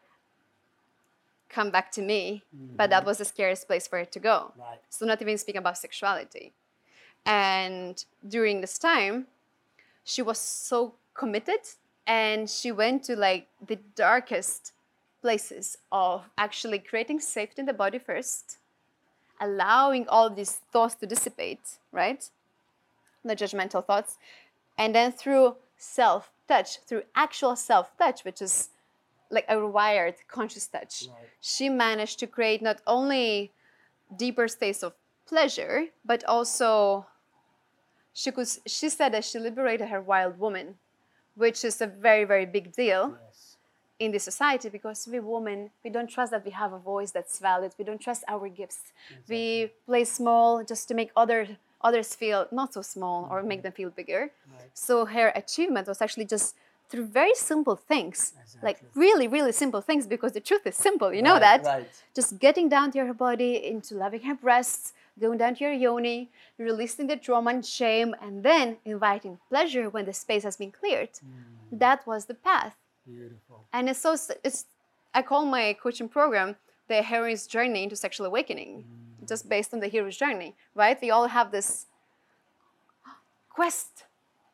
[1.50, 2.44] come back to me.
[2.54, 3.08] But that mm-hmm.
[3.08, 4.54] was the scariest place for her to go.
[4.58, 4.80] Right.
[4.90, 6.54] So not even speaking about sexuality.
[7.26, 9.28] And during this time,
[10.04, 11.60] she was so committed
[12.08, 14.74] and she went to like the darkest
[15.22, 18.58] places of actually creating safety in the body first,
[19.40, 22.30] allowing all these thoughts to dissipate, right?
[23.24, 24.18] The judgmental thoughts.
[24.78, 28.70] And then through self touch, through actual self touch, which is
[29.30, 31.30] like a rewired conscious touch, Right.
[31.40, 33.52] she managed to create not only
[34.16, 34.94] deeper states of
[35.28, 37.06] pleasure, but also
[38.14, 40.78] she could she said that she liberated her wild woman,
[41.36, 43.58] which is a very, very big deal Yes.
[44.00, 47.38] in this society because we women we don't trust that we have a voice that's
[47.40, 48.94] valid we don't trust our gifts
[49.28, 53.48] we play small just to make other others feel not so small or mm-hmm.
[53.50, 54.72] make them feel bigger Right.
[54.74, 56.56] so her achievement was actually just
[56.90, 58.34] through very simple things
[58.68, 61.88] like really really simple things because the truth is simple you know Right, that Right.
[62.16, 66.30] just getting down to your body into loving her breasts going down to your yoni
[66.58, 71.14] releasing the trauma and shame and then inviting pleasure when the space has been cleared
[71.20, 71.80] Mm.
[71.84, 72.76] that was the path
[73.06, 73.58] Beautiful.
[73.76, 74.12] and it's so
[74.48, 74.60] it's
[75.14, 76.50] I call my coaching program
[76.88, 78.72] the hero's journey into sexual awakening,
[79.32, 80.98] just based on the hero's journey, right?
[81.02, 81.86] We all have this
[83.50, 84.06] quest.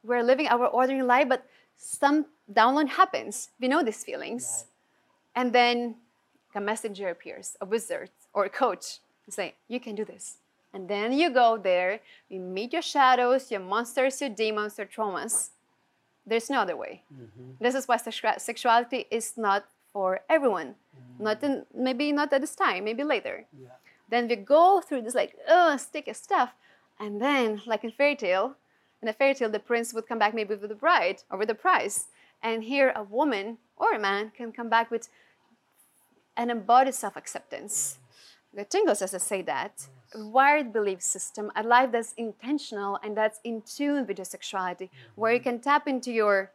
[0.04, 1.46] We're living our ordinary life, but
[1.78, 3.50] some download happens.
[3.60, 4.66] We know these feelings.
[5.36, 5.96] And then
[6.54, 10.38] a messenger appears, a wizard or a coach, and say, You can do this.
[10.74, 15.50] And then you go there, you meet your shadows, your monsters, your demons, your traumas.
[16.26, 17.04] There's no other way.
[17.62, 20.76] This is why sexuality is not for everyone.
[21.20, 23.46] Not in, maybe not at this time, maybe later.
[23.58, 23.70] Yeah.
[24.10, 26.54] Then we go through this like uh sticky stuff,
[27.00, 28.56] and then like in fairy tale,
[29.06, 31.50] in a fairy tale, the prince would come back maybe with the bride or with
[31.50, 32.08] the prize,
[32.42, 35.10] and here a woman or a man can come back with
[36.36, 38.00] an embodied self-acceptance.
[38.52, 43.18] The tingles, as I say that, A wired belief system, a life that's intentional and
[43.18, 45.50] that's in tune with your sexuality, where you mm-hmm.
[45.50, 46.52] can tap into your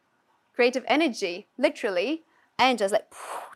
[0.54, 2.22] creative energy, literally,
[2.58, 3.06] and just like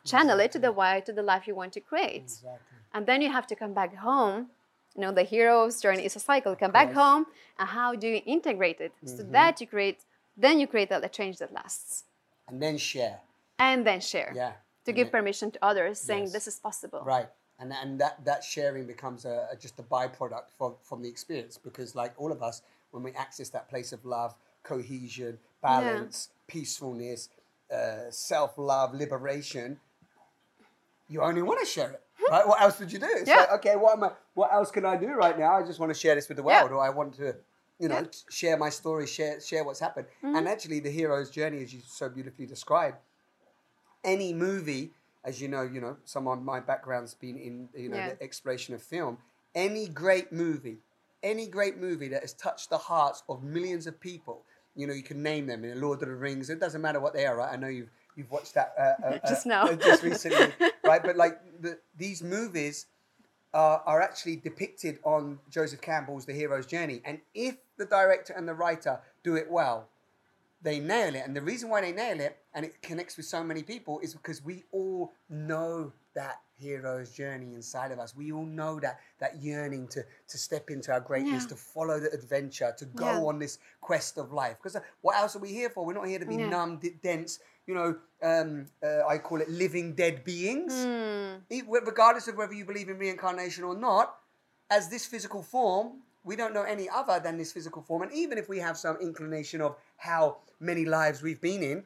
[0.05, 2.23] channel it to the wire to the life you want to create.
[2.23, 2.59] Exactly.
[2.93, 4.51] And then you have to come back home.
[4.95, 6.55] You know, the hero's journey is a cycle.
[6.57, 7.27] Come back home,
[7.59, 10.01] and how do you integrate it so that you create?
[10.37, 12.05] Then you create a, a change that lasts,
[12.49, 13.21] And then share.
[13.59, 14.33] and then share.
[14.35, 14.53] Yeah.
[14.85, 16.33] To And give then- permission to others, saying Yes.
[16.33, 17.03] this is possible.
[17.05, 17.29] Right.
[17.61, 21.57] And, and that, that sharing becomes a, a- just a byproduct from, from the experience
[21.59, 24.35] because, like all of us, when we access that place of love,
[24.65, 27.29] cohesion, balance, peacefulness,
[27.73, 29.79] uh, self love, liberation,
[31.09, 32.03] you only want to share it.
[32.31, 32.47] Right?
[32.47, 33.09] What else would you do?
[33.11, 33.29] It's.
[33.29, 33.37] Yeah.
[33.39, 34.11] like, okay, what am I?
[34.35, 35.59] What else can I do right now?
[35.59, 36.63] I just want to share this with the Yeah.
[36.63, 37.37] world, or I want to,
[37.79, 38.01] you know, Yeah.
[38.03, 38.31] Mm-hmm.
[38.31, 40.07] share my story, share share what's happened.
[40.23, 42.97] And actually, the hero's journey, as you so beautifully described,
[44.03, 44.93] any movie,
[45.25, 48.11] as you know, you know, some of my background's been in, you know, Yeah.
[48.15, 49.19] the exploration of film.
[49.55, 50.79] Any great movie,
[51.23, 54.45] any great movie that has touched the hearts of millions of people,
[54.75, 56.51] you know, you can name them in Lord of the Rings.
[56.51, 57.53] It doesn't matter what they are, right?
[57.53, 59.63] I know you've you've watched that uh, uh, Just uh, now.
[59.65, 60.53] uh, just recently,
[60.85, 61.03] right?
[61.03, 62.87] But like the, these movies
[63.53, 68.49] are, are actually depicted on Joseph Campbell's The Hero's Journey, and if the director and
[68.49, 69.89] the writer do it well,
[70.63, 71.23] they nail it.
[71.27, 74.15] And the reason why they nail it and it connects with so many people is
[74.15, 78.15] because we all know that hero's journey inside of us.
[78.17, 81.49] We all know that that yearning to to step into our greatness, Yeah.
[81.49, 83.25] to follow the adventure, to go Yeah.
[83.25, 84.57] on this quest of life.
[84.63, 85.85] Because what else are we here for?
[85.85, 86.49] We're not here to be Yeah.
[86.49, 87.41] numb, d- dense.
[87.67, 90.73] You know, um, uh, I call it living dead beings.
[90.75, 91.43] Mm.
[91.69, 94.17] Regardless of whether you believe in reincarnation or not,
[94.71, 98.03] as this physical form, we don't know any other than this physical form.
[98.03, 101.85] And even if we have some inclination of how many lives we've been in,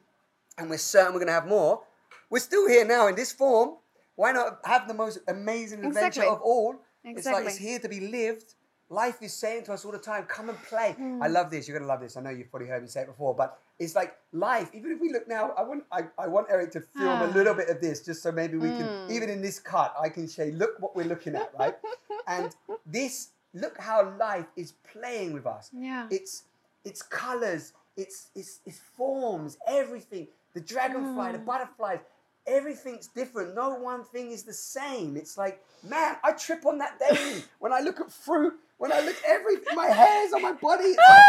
[0.57, 1.81] and we're certain we're going to have more,
[2.29, 3.75] we're still here now in this form.
[4.15, 6.27] Why not have the most amazing adventure Exactly.
[6.27, 6.75] of all?
[7.05, 8.55] It's like it's here to be lived.
[8.89, 10.95] Life is saying to us all the time, come and play.
[11.21, 11.67] I love this.
[11.67, 12.17] You're gonna love this.
[12.17, 14.69] I know you've probably heard me say it before, but it's like life.
[14.73, 17.31] Even if we look now, I want I, I want Eric to film a Ah.
[17.33, 20.27] little bit of this, just so maybe we can, even in this cut, I can
[20.27, 21.75] say, look what we're looking at, right?
[22.27, 22.55] and
[22.85, 25.69] this, look how life is playing with us.
[25.73, 26.07] Yeah.
[26.11, 26.43] It's
[26.85, 30.27] it's colors, it's it's it's forms, everything.
[30.53, 31.31] The dragonfly, Mm.
[31.33, 31.99] the butterflies,
[32.47, 33.55] everything's different.
[33.55, 35.15] No one thing is the same.
[35.15, 37.43] It's like, man, I trip on that daily.
[37.59, 40.97] when I look at fruit, when I look everything, my hairs on my body, it's
[40.97, 41.23] like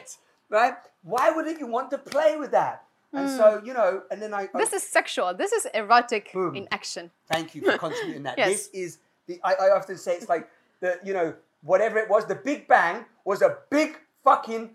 [0.00, 0.16] shit.
[0.50, 0.74] Right?
[1.02, 2.84] Why wouldn't you want to play with that?
[3.14, 4.58] And so, you know, and then I Mm.
[4.58, 5.34] This is sexual.
[5.34, 6.54] This is erotic Boom.
[6.54, 7.10] in action.
[7.28, 8.38] Thank you for contributing that.
[8.42, 8.48] Yes.
[8.48, 10.48] This is the I, I often say it's like
[10.80, 12.24] the you know whatever it was.
[12.26, 14.70] The Big Bang was a big fucking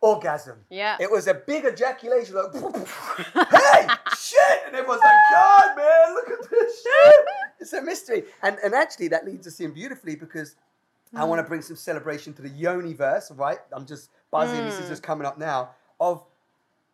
[0.00, 0.58] orgasm.
[0.68, 0.96] Yeah.
[1.00, 2.34] It was a big ejaculation.
[2.34, 3.86] Like, hey,
[4.18, 7.24] shit, and everyone's like, God, man, look at this shit.
[7.60, 10.56] It's a mystery, and and actually that leads us in beautifully because
[11.16, 13.58] I want to bring some celebration to the Yoni-verse, right?
[13.72, 14.64] I'm just buzzing.
[14.64, 14.88] This is hmm.
[14.88, 15.70] just coming up now.
[16.00, 16.24] Of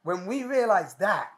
[0.02, 1.30] when we realize that,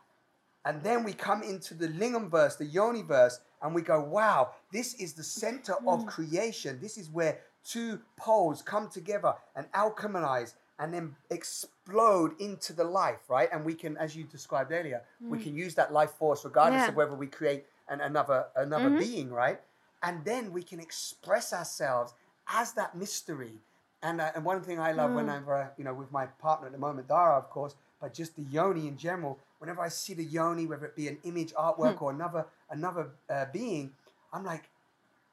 [0.65, 4.51] and then we come into the Lingam verse, the Yoni verse, and we go, wow,
[4.73, 6.09] this is the center of hmm.
[6.09, 6.79] creation.
[6.81, 13.29] This is where two poles come together and alchemize and then explode into the life,
[13.29, 13.49] right?
[13.53, 15.45] And we can, as you described earlier, we hmm.
[15.45, 16.89] can use that life force regardless Yeah.
[16.89, 18.99] of whether we create an, another another mm-hmm.
[18.99, 19.61] being, right?
[20.03, 22.15] And then we can express ourselves
[22.49, 23.61] as that mystery.
[24.03, 26.73] And, uh, and one thing I love whenever, I, you know, with my partner at
[26.73, 30.25] the moment, Dara, of course, but just the yoni in general, whenever I see the
[30.25, 33.93] yoni, whether it be an image, artwork, or another another uh, being,
[34.33, 34.69] I'm like,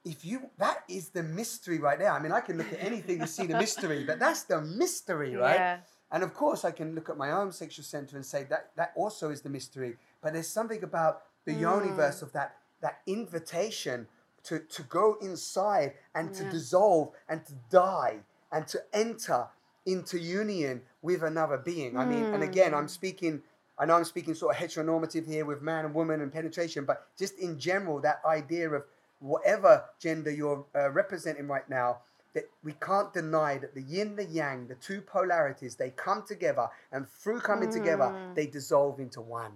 [0.04, 2.12] if you, that is the mystery right there.
[2.12, 5.34] I mean, I can look at anything to see the mystery, but that's the mystery,
[5.34, 5.56] right?
[5.56, 5.78] Yeah.
[6.12, 8.92] And of course, I can look at my own sexual center and say that that
[8.96, 9.96] also is the mystery.
[10.22, 14.06] But there's something about the yoni verse of that that invitation
[14.44, 18.20] to to go inside and to dissolve and to die
[18.52, 19.46] and to enter
[19.86, 21.96] into union with another being.
[21.96, 23.42] I mean, and again, I'm speaking.
[23.78, 27.06] I know I'm speaking sort of heteronormative here with man and woman and penetration, but
[27.18, 28.84] just in general, that idea of
[29.20, 31.98] whatever gender you're uh, representing right now,
[32.34, 36.68] that we can't deny that the yin, the yang, the two polarities, they come together,
[36.92, 39.52] and through coming together, they dissolve into one.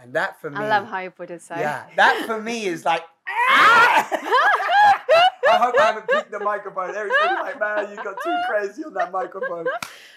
[0.00, 0.60] And that for me, Mm.
[0.60, 1.54] I love how you put it, Si.
[1.54, 3.04] yeah, that for me is like.
[5.58, 6.90] I hope I haven't picked the microphone.
[6.90, 9.66] Everybody's like, man, you got too crazy on that microphone.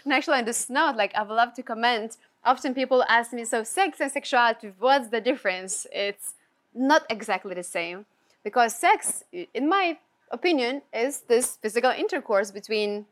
[0.03, 2.17] And actually, on this note, like I would love to comment.
[2.43, 5.87] Often people ask me, so sex and sexuality, what's the difference?
[5.91, 6.35] It's
[6.73, 8.05] not exactly the same
[8.43, 9.97] because sex, in my
[10.31, 13.05] opinion, is this physical intercourse between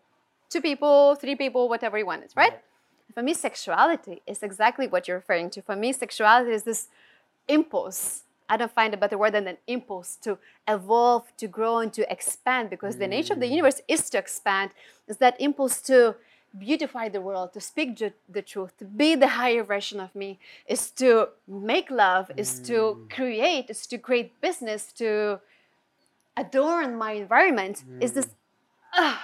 [0.50, 2.60] two people, three people, whatever you want it, right?
[3.14, 5.62] For me, sexuality is exactly what you're referring to.
[5.62, 6.88] For me, sexuality is this
[7.48, 8.24] impulse.
[8.50, 10.38] I don't find a better word than an impulse to
[10.68, 13.52] evolve, to grow, and to expand because the nature of the mm.
[13.52, 14.72] universe is to expand.
[15.08, 16.16] Is that impulse to
[16.58, 20.40] beautify the world, to speak ju- the truth, to be the higher version of me,
[20.68, 23.10] is to make love, is to mm.
[23.10, 25.40] create, is to create business, to
[26.36, 28.30] adorn my environment, is this
[28.94, 29.24] ah,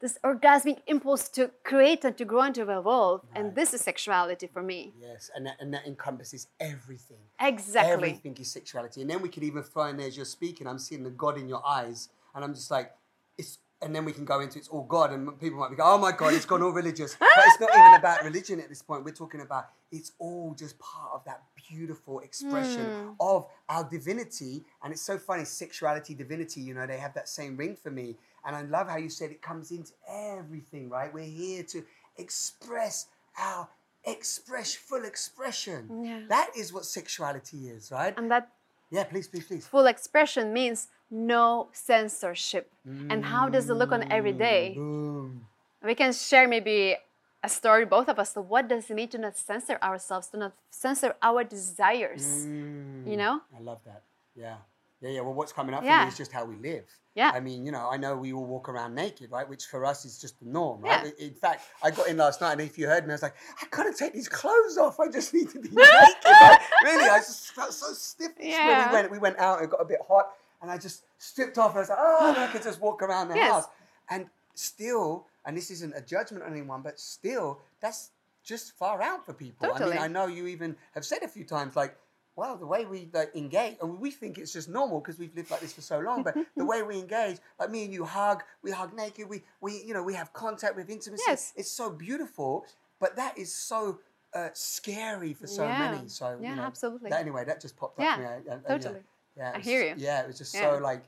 [0.00, 3.22] this orgasmic impulse to create and to grow and to evolve.
[3.34, 4.94] And this is sexuality for me.
[5.00, 7.18] Yes, and that, and that encompasses everything.
[7.40, 7.92] Exactly.
[7.92, 9.02] Everything is sexuality.
[9.02, 11.48] And then we could even throw in as you're speaking, I'm seeing the God in
[11.48, 12.92] your eyes, and I'm just like,
[13.36, 13.58] it's.
[13.80, 15.98] And then we can go into it's all God, and people might be going, "Oh
[15.98, 19.04] my God, it's gone all religious." but it's not even about religion at this point.
[19.04, 23.10] We're talking about it's all just part of that beautiful expression Hmm.
[23.20, 24.64] of our divinity.
[24.82, 26.60] And it's so funny, sexuality, divinity.
[26.60, 28.16] You know, they have that same ring for me.
[28.44, 30.88] And I love how you said it comes into everything.
[30.90, 31.12] Right?
[31.14, 31.84] We're here to
[32.16, 33.06] express
[33.38, 33.68] our
[34.04, 36.04] express full expression.
[36.04, 36.22] Yeah.
[36.28, 38.14] That is what sexuality is, right?
[38.16, 38.50] And that
[38.90, 39.66] yeah, please, please, please.
[39.66, 42.70] full expression means no censorship.
[43.10, 44.72] And how does it look on every mm, day?
[44.74, 45.46] Boom.
[45.84, 46.96] We can share maybe
[47.42, 48.32] a story, both of us.
[48.32, 52.44] So, what does it mean to not censor ourselves, to not censor our desires?
[52.46, 53.40] You mm, know?
[53.56, 54.02] I love that.
[54.34, 54.56] Yeah.
[55.00, 55.20] Yeah, yeah.
[55.20, 56.84] Well, what's coming up for me is just how we live.
[57.14, 57.30] Yeah.
[57.34, 59.48] I mean, you know, I know we all walk around naked, right?
[59.48, 61.02] Which for us is just the norm, Yeah.
[61.02, 61.18] right?
[61.18, 63.34] In fact, I got in last night, and if you heard me, I was like,
[63.62, 64.98] I gotta take these clothes off.
[64.98, 65.78] I just need to be naked.
[66.24, 66.58] right?
[66.82, 68.32] Really, I just felt so stiff.
[68.38, 68.88] When Yeah.
[68.88, 69.62] we went, we went out.
[69.62, 70.30] It got a bit hot,
[70.62, 71.70] and I just stripped off.
[71.70, 73.52] And I was like, oh, I could just walk around the Yes.
[73.52, 73.64] house.
[74.10, 78.10] And still, and this isn't a judgment on anyone, but still, that's
[78.42, 79.68] just far out for people.
[79.68, 79.92] Totally.
[79.92, 81.96] I mean, I know you even have said a few times, like,
[82.36, 85.50] well, the way we like, engage, and we think it's just normal because we've lived
[85.50, 86.22] like this for so long.
[86.22, 89.82] But the way we engage, like me and you hug, we hug naked, we we
[89.82, 91.24] you know we have contact with intimacy.
[91.26, 91.52] Yes.
[91.56, 92.64] It's so beautiful,
[93.00, 93.98] but that is so
[94.34, 95.90] uh, scary for so Yeah.
[95.90, 96.06] many.
[96.08, 97.10] So Yeah, you know, absolutely.
[97.10, 98.24] That, anyway, that just popped up Yeah, me.
[98.24, 98.94] I- I- totally.
[99.00, 99.00] Yeah,
[99.38, 99.94] it I was hear you.
[99.96, 100.76] Yeah, it was just Yeah.
[100.76, 101.04] so like,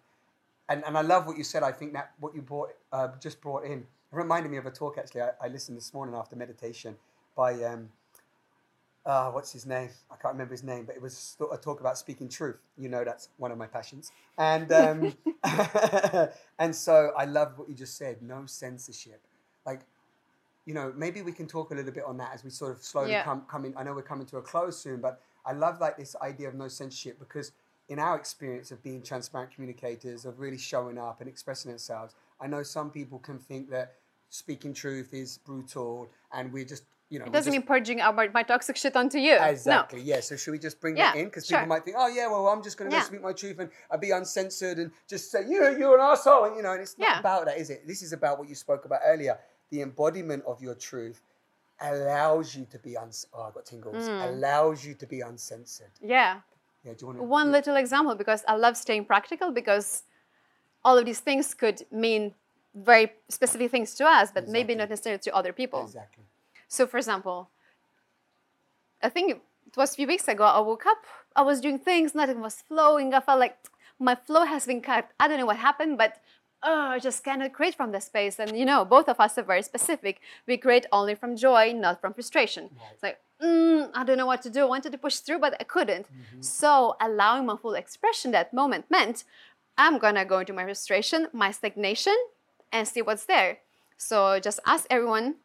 [0.68, 1.62] and, and I love what you said.
[1.62, 4.70] I think that what you brought uh, just brought in it reminded me of a
[4.70, 6.96] talk actually I, I listened this morning after meditation
[7.36, 7.88] by um,
[9.06, 9.88] uh, what's his name?
[10.10, 12.56] I can't remember his name, but it was a talk about speaking truth.
[12.76, 14.12] You know, that's one of my passions.
[14.38, 15.16] And um,
[16.58, 18.20] and so I love what you just said.
[18.22, 19.20] No censorship.
[19.64, 19.80] Like,
[20.66, 22.82] you know, maybe we can talk a little bit on that as we sort of
[22.82, 23.22] slowly Yeah.
[23.22, 23.72] come coming.
[23.76, 26.54] I know we're coming to a close soon, but I love like this idea of
[26.54, 27.52] no censorship because
[27.90, 32.46] in our experience of being transparent communicators, of really showing up and expressing ourselves, I
[32.46, 33.94] know some people can think that
[34.30, 38.12] speaking truth is brutal and we're just you know It doesn't just- mean purging our,
[38.32, 39.36] my toxic shit onto you.
[39.40, 40.00] Exactly.
[40.00, 40.20] Yeah.
[40.20, 41.24] So should we just bring that in?
[41.24, 41.58] Because sure.
[41.58, 43.02] people might think, oh yeah, well I'm just going to Yeah.
[43.02, 46.44] speak my truth and I'll be uncensored and just say you you're an asshole.
[46.44, 47.18] And, you know, and it's not Yeah.
[47.18, 47.84] about that, is it?
[47.88, 49.36] This is about what you spoke about earlier.
[49.70, 51.20] The embodiment of your truth
[51.80, 53.26] allows you to be uns.
[53.34, 54.08] Oh, I got tingles.
[54.08, 54.28] Mm.
[54.28, 55.90] Allows you to be uncensored.
[56.00, 56.40] Yeah.
[56.84, 56.92] Yeah.
[56.92, 57.24] Do you want to?
[57.24, 60.04] One little example because I love staying practical because
[60.84, 62.34] all of these things could mean
[62.74, 65.82] very specific things to us, but maybe not necessarily to other people.
[65.82, 66.24] Exactly.
[66.68, 67.48] So, for example,
[69.02, 71.04] I think it was a few weeks ago, I woke up,
[71.34, 73.12] I was doing things, nothing was flowing.
[73.12, 73.56] I felt like
[73.98, 75.10] my flow has been cut.
[75.18, 76.20] I don't know what happened, but
[76.62, 78.38] oh, I just cannot create from the space.
[78.38, 80.20] And you know, both of us are very specific.
[80.46, 82.70] We create only from joy, not from frustration.
[82.92, 84.62] It's like, mm, I don't know what to do.
[84.62, 86.06] I wanted to push through, but I couldn't.
[86.40, 89.24] So, allowing my full expression that moment meant
[89.76, 92.16] I'm gonna go into my frustration, my stagnation,
[92.72, 93.58] and see what's there.
[93.96, 95.36] So, just ask everyone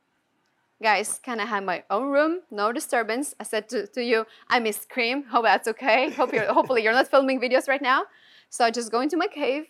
[0.82, 2.42] guys, can I have my own room?
[2.52, 3.34] No disturbance.
[3.40, 5.24] I said to, to you, I miss Cream.
[5.24, 6.12] Hope that's okay.
[6.12, 8.04] Hope you're, hopefully you're not filming videos right now.
[8.50, 9.66] So I just go into my cave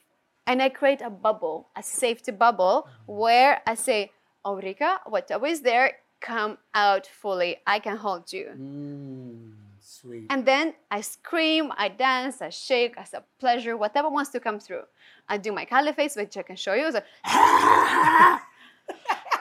[0.47, 4.11] and I create a bubble, a safety bubble, where I say,
[4.43, 7.57] Ulrika, whatever is there, come out fully.
[7.67, 8.49] I can hold you.
[8.57, 10.25] Mm, sweet.
[10.29, 14.59] And then I scream, I dance, I shake, I say pleasure, whatever wants to come
[14.59, 14.83] through.
[15.29, 16.91] I do my Kali face, which I can show you.
[16.91, 17.05] Like,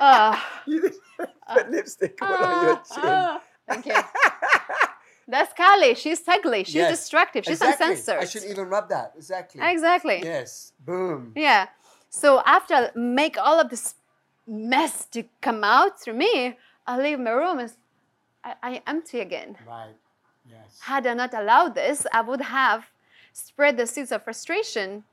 [0.00, 0.94] uh, you did
[1.52, 2.82] put lipstick all on your chin.
[3.04, 3.94] Ah, thank you.
[5.26, 5.94] That's Kali.
[5.94, 6.64] She's ugly.
[6.64, 7.44] She's Yes, destructive.
[7.44, 7.86] She's exactly.
[7.92, 8.22] uncensored.
[8.22, 9.12] I shouldn't even rub that.
[9.16, 9.60] Exactly.
[9.62, 10.20] Exactly.
[10.22, 10.72] Yes.
[10.80, 11.32] Boom.
[11.34, 11.68] Yeah.
[12.10, 13.94] So after I make all of this
[14.46, 17.72] mess to come out through me, I leave my room and
[18.42, 19.56] I, I empty again.
[19.66, 19.94] Right.
[20.48, 20.78] Yes.
[20.82, 22.84] Had I not allowed this, I would have
[23.32, 25.04] spread the seeds of frustration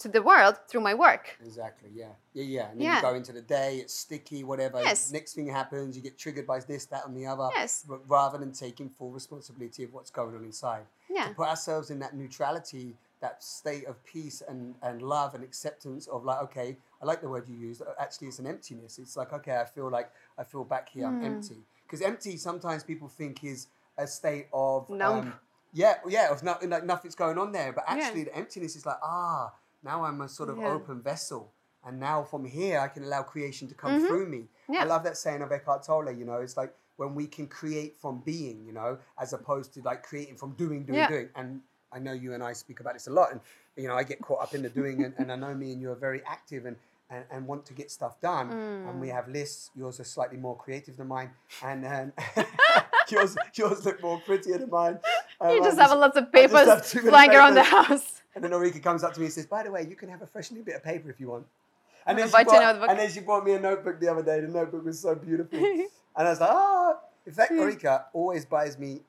[0.00, 1.38] to the world through my work.
[1.44, 1.88] Exactly.
[1.94, 2.08] Yeah.
[2.32, 2.42] Yeah.
[2.42, 2.70] Yeah.
[2.70, 2.96] And then Yeah.
[2.96, 3.76] you go into the day.
[3.76, 4.42] It's sticky.
[4.42, 4.82] Whatever.
[4.82, 5.12] Yes.
[5.12, 7.48] Next thing happens, you get triggered by this, that, and the other.
[7.54, 7.84] Yes.
[7.88, 11.28] But rather than taking full responsibility of what's going on inside, Yeah.
[11.28, 16.06] to put ourselves in that neutrality, that state of peace and and love and acceptance
[16.14, 18.98] of like, okay, I like the word you use Actually, it's an emptiness.
[18.98, 20.08] It's like, okay, I feel like
[20.40, 21.06] I feel back here.
[21.06, 21.24] I'm Hmm.
[21.30, 21.60] empty.
[21.86, 23.60] Because empty sometimes people think is
[23.96, 25.18] a state of Numb.
[25.20, 25.34] um,
[25.72, 27.72] yeah, yeah, of not, like nothing's going on there.
[27.72, 27.94] But Yeah.
[27.94, 30.68] actually, the emptiness is like, ah, now I'm a sort of Yeah.
[30.74, 31.52] open vessel.
[31.86, 34.06] And now from here, I can allow creation to come Mhm.
[34.06, 34.42] through me.
[34.68, 34.82] Yeah.
[34.82, 37.92] I love that saying of Eckhart Tolle, you know, it's like when we can create
[38.02, 41.08] from being, you know, as opposed to like creating from doing, doing, Yeah.
[41.08, 41.28] doing.
[41.34, 41.62] And
[41.94, 43.30] I know you and I speak about this a lot.
[43.32, 43.40] And,
[43.76, 45.04] you know, I get caught up in the doing.
[45.04, 46.76] And, and I know me and you are very active and,
[47.10, 48.50] and, and want to get stuff done.
[48.50, 49.00] And Mm.
[49.00, 49.70] we have lists.
[49.76, 51.30] Yours are slightly more creative than mine.
[51.62, 52.12] And um,
[53.10, 54.98] yours, yours look more prettier than mine.
[55.40, 58.22] Um, You I just have a lot of just papers flying around the house.
[58.36, 60.22] And then Ulrika comes up to me and says, "By the way, you can have
[60.22, 61.44] a fresh new bit of paper if you want."
[62.06, 62.46] And then, bought,
[62.88, 64.38] and then she bought me a notebook the other day.
[64.40, 65.58] The notebook was so beautiful,
[66.16, 69.02] and I was like, "Ah!" In fact, Ulrika always buys me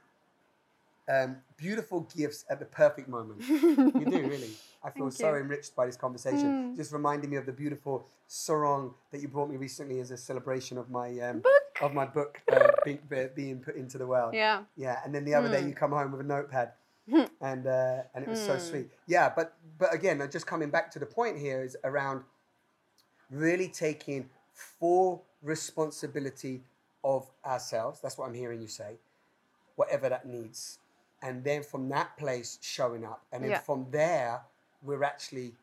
[1.08, 3.42] um, beautiful gifts at the perfect moment.
[3.48, 4.50] you do really.
[4.84, 5.42] I feel Thank so you.
[5.42, 6.74] enriched by this conversation.
[6.74, 6.76] Mm.
[6.76, 10.78] Just reminding me of the beautiful sarong that you brought me recently as a celebration
[10.78, 11.54] of my um, Book.
[11.82, 13.00] of my book uh, being,
[13.36, 14.34] being put into the world.
[14.36, 14.64] Yeah.
[14.78, 15.70] Yeah, and then the other day Mm.
[15.70, 16.72] you come home with a notepad,
[17.42, 18.62] and uh, and it was so Mm.
[18.62, 18.90] sweet.
[19.08, 22.24] Yeah, but but again, uh, just coming back to the point here is around
[23.32, 26.62] really taking full responsibility
[27.04, 28.02] of ourselves.
[28.02, 28.98] That's what I'm hearing you say,
[29.76, 30.80] whatever that needs,
[31.22, 33.60] and then from that place showing up, and then Yeah.
[33.60, 34.42] from there
[34.82, 35.56] we're actually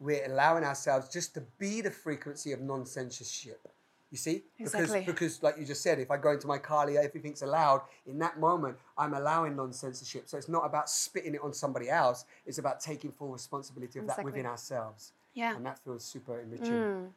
[0.00, 3.68] we're allowing ourselves just to be the frequency of non-censorship.
[4.10, 5.00] You see, Exactly.
[5.00, 7.82] because because like you just said, if I go into my car, everything's allowed.
[8.06, 10.28] In that moment, I'm allowing non-censorship.
[10.28, 12.24] So it's not about spitting it on somebody else.
[12.46, 15.56] It's about taking full responsibility of that within ourselves, Yeah.
[15.56, 16.72] and that feels super enriching.
[16.72, 17.12] Mm.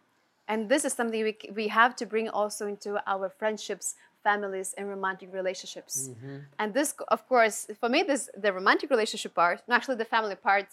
[0.48, 4.90] And this is something we, we have to bring also into our friendships, families, and
[4.90, 6.10] romantic relationships.
[6.10, 6.38] Mm-hmm.
[6.60, 10.68] And this, of course, for me, this the romantic relationship part, actually the family part,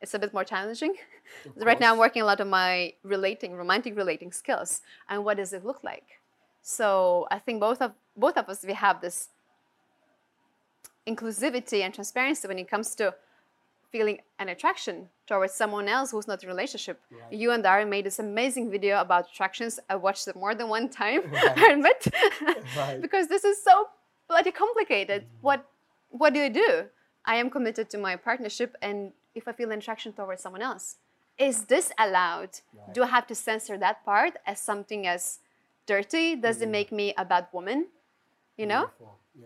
[0.00, 0.94] is a bit more challenging.
[1.56, 5.52] right now, I'm working a lot on my relating, romantic relating skills, and what does
[5.52, 6.20] it look like?
[6.62, 9.28] So I think both of both of us we have this
[11.06, 13.14] inclusivity and transparency when it comes to
[13.92, 16.98] feeling an attraction towards someone else who's not in a relationship.
[17.10, 17.32] Right.
[17.40, 19.78] You and Darren made this amazing video about attractions.
[19.88, 21.58] I watched it more than one time, Right.
[21.64, 22.00] I admit,
[22.76, 23.00] Right.
[23.04, 23.88] because this is so
[24.28, 25.20] bloody complicated.
[25.22, 25.46] Mm-hmm.
[25.46, 25.60] What
[26.08, 26.70] what do you do?
[27.24, 30.96] I am committed to my partnership, and if I feel an attraction towards someone else,
[31.38, 32.50] is this allowed?
[32.92, 35.38] Do I have to censor that part as something as
[35.86, 36.36] dirty?
[36.36, 37.86] Does it make me a bad woman?
[38.56, 38.90] You know,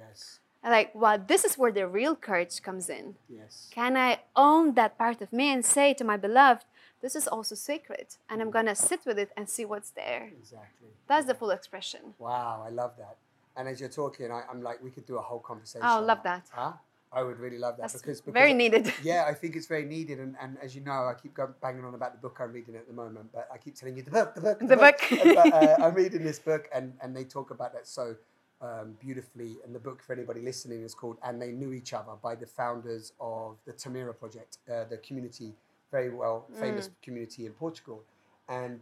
[0.03, 0.41] Yes.
[0.65, 3.15] Like, well, this is where the real courage comes in.
[3.29, 3.69] Yes.
[3.71, 6.65] Can I own that part of me and say to my beloved,
[7.03, 10.31] this is also sacred, and I'm gonna sit with it and see what's there?
[10.39, 10.89] Exactly.
[11.07, 12.15] That's the full expression.
[12.19, 13.17] Wow, I love that.
[13.57, 15.87] And as you're talking, I, I'm like, we could do a whole conversation.
[15.89, 16.47] Oh, love that.
[16.53, 16.73] Huh?
[17.13, 18.93] I would really love that That's because, because very needed.
[19.03, 21.85] Yeah, I think it's very needed, and, and as you know, I keep going, banging
[21.85, 24.11] on about the book I'm reading at the moment, but I keep telling you the
[24.11, 24.97] book, the book, The book.
[25.11, 28.17] but, uh, I'm reading this book, and, and they talk about that so
[28.61, 29.57] um, beautifully.
[29.65, 32.47] And the book, for anybody listening, is called "And They Knew Each Other" by the
[32.47, 35.53] founders of the Tamera Project, uh, the community,
[35.91, 38.03] very well famous community in Portugal,
[38.49, 38.81] and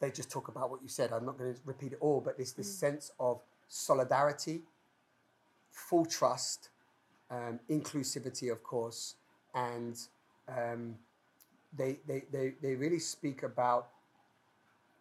[0.00, 1.12] they just talk about what you said.
[1.12, 4.62] I'm not going to repeat it all, but this this sense of solidarity,
[5.70, 6.68] full trust,
[7.30, 9.16] um, inclusivity, of course,
[9.54, 9.98] and
[10.48, 10.96] um,
[11.76, 13.88] they, they, they, they really speak about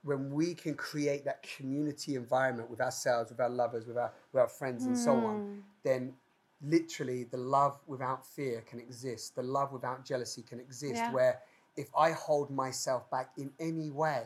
[0.06, 4.40] when we can create that community environment with ourselves, with our lovers, with our, with
[4.42, 6.14] our friends, and so on, then
[6.62, 9.36] literally the love without fear can exist.
[9.36, 10.96] The love without jealousy can exist.
[10.96, 11.12] Yeah.
[11.12, 11.40] Where
[11.76, 14.24] if I hold myself back in any way,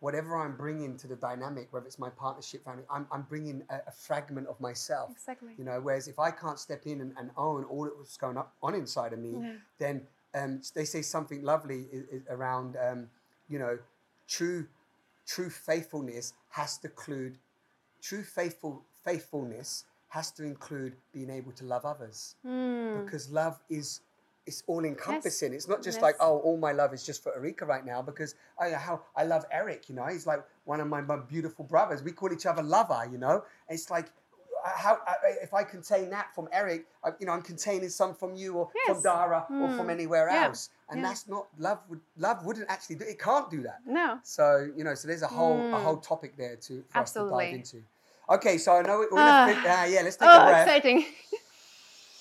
[0.00, 3.76] whatever I'm bringing to the dynamic, whether it's my partnership, family, I'm, I'm bringing a,
[3.86, 5.10] a fragment of myself.
[5.12, 5.52] Exactly.
[5.56, 8.36] You know, whereas if I can't step in and, and own all that was going
[8.36, 9.52] up on inside of me, Yeah.
[9.78, 10.02] then
[10.34, 13.08] um, they say something lovely i- i- around, um,
[13.48, 13.78] you know,
[14.28, 14.66] true,
[15.34, 17.38] true faithfulness has to include,
[18.02, 23.04] true faithful faithfulness has to include being able to love others Mm.
[23.04, 24.00] because love is
[24.46, 25.52] it's all encompassing.
[25.54, 26.02] It's not just Yes.
[26.02, 29.24] like oh, all my love is just for Erika right now because I how I
[29.24, 29.88] love Eric.
[29.88, 32.02] You know, he's like one of my, my beautiful brothers.
[32.02, 33.02] We call each other lover.
[33.12, 34.06] You know, it's like
[34.64, 38.34] how uh, if I contain that from Eric, I, you know, I'm containing some from
[38.34, 39.02] you or from Yes.
[39.02, 39.90] Dara or from Mm.
[39.90, 40.44] anywhere Yeah.
[40.46, 41.08] else, and Yeah.
[41.08, 41.78] that's not love.
[41.88, 43.18] Would love wouldn't actually do it?
[43.18, 43.78] Can't do that.
[43.86, 44.18] No.
[44.22, 45.82] So you know, so there's a whole a Mm.
[45.82, 47.82] whole topic there to for us to dive into.
[48.28, 49.46] Okay, so I know we- we're gonna Ah.
[49.48, 50.66] fin- uh, yeah, let's take a Oh, breath.
[50.68, 51.04] exciting.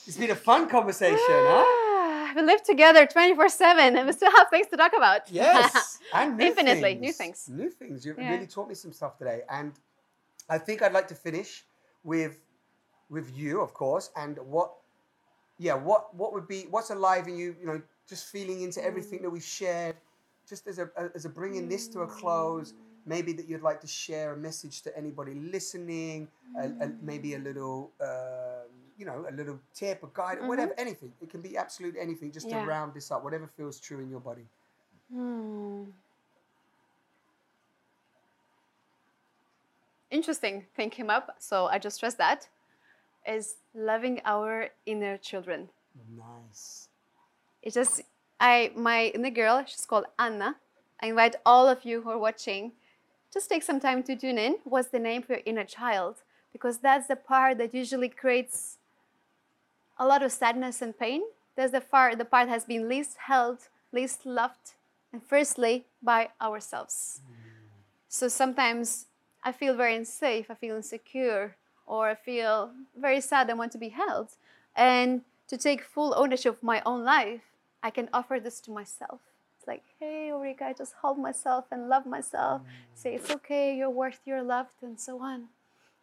[0.08, 2.34] It's been a fun conversation, huh?
[2.36, 5.30] we live together 24 7 and we still have things to talk about.
[5.30, 7.02] Yes, and new Infinitely, things.
[7.02, 7.50] new things.
[7.50, 8.06] New things.
[8.06, 8.32] You Yeah.
[8.32, 9.74] really taught me some stuff today, and
[10.50, 11.66] I think I'd like to finish
[12.04, 12.42] with
[13.10, 14.72] with you, of course, and what,
[15.58, 17.56] yeah, what what would be what's alive in you?
[17.60, 19.96] You know, just feeling into everything that we shared,
[20.48, 22.74] just as a as a bringing this to a close.
[23.06, 26.28] Maybe that you'd like to share a message to anybody listening,
[26.60, 28.70] a, a, maybe a little, um,
[29.00, 31.12] you know, a little tip, a guide, whatever, anything.
[31.20, 32.62] It can be absolutely anything, just Yeah.
[32.62, 34.46] to round this up, whatever feels true in your body.
[35.12, 35.86] Hmm.
[40.12, 42.48] Interesting thing came up, so I just stressed that.
[43.28, 45.70] Is loving our inner children.
[46.18, 46.88] Nice.
[47.62, 48.02] It's just
[48.40, 50.56] I my inner girl, she's called Anna.
[51.02, 52.72] I invite all of you who are watching,
[53.32, 54.58] just take some time to tune in.
[54.64, 56.16] What's the name for your inner child?
[56.52, 58.78] Because that's the part that usually creates
[59.98, 61.22] a lot of sadness and pain.
[61.56, 63.60] That's the part the part has been least held,
[63.92, 64.74] least loved,
[65.14, 67.22] and firstly by ourselves.
[67.24, 67.36] Mm.
[68.08, 69.06] So sometimes
[69.44, 73.78] I feel very unsafe, I feel insecure, or I feel very sad, I want to
[73.78, 74.30] be held.
[74.76, 77.42] And to take full ownership of my own life,
[77.82, 79.22] I can offer this to myself.
[79.58, 82.62] It's like, hey, Ulrika, I just hold myself and love myself.
[82.94, 85.48] Say, it's okay, you're worth, you're loved, and so on.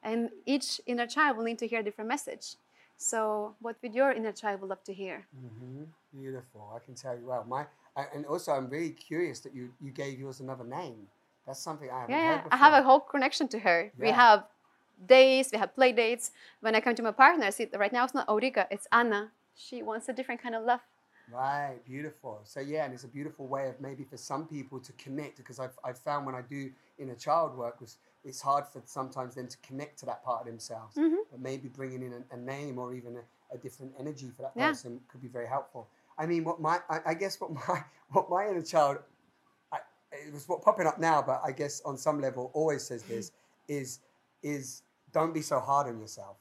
[0.03, 2.57] And each inner child will need to hear a different message.
[2.97, 5.27] So, what would your inner child would love to hear?
[5.35, 5.85] hmm
[6.15, 6.73] Beautiful.
[6.75, 7.45] I can tell you well.
[7.47, 11.07] My I, and also I'm very curious that you you gave yours another name.
[11.47, 13.93] That's something I haven't Yeah, I have a whole connection to her.
[13.99, 14.45] We have
[15.07, 16.33] days, we have play dates.
[16.61, 19.33] When I come to my partner, see, right now it's not Ulrika, it's Anna.
[19.55, 20.81] She wants a different kind of love.
[21.33, 22.41] Right, beautiful.
[22.45, 25.59] So yeah, and it's a beautiful way of maybe for some people to connect because
[25.59, 29.49] I've, I've found when I do inner child work was it's hard for sometimes them
[29.49, 30.97] to connect to that part of themselves.
[30.97, 31.17] Mhm.
[31.31, 34.57] But maybe bringing in a, a name or even a, a different energy for that
[34.57, 34.69] Yeah.
[34.69, 35.89] person could be very helpful.
[36.19, 38.99] I mean, what my I, I guess what my what my inner child,
[40.27, 43.33] it was what popping up now, but I guess on some level always says this
[43.69, 44.01] is
[44.43, 46.37] is don't be so hard on yourself.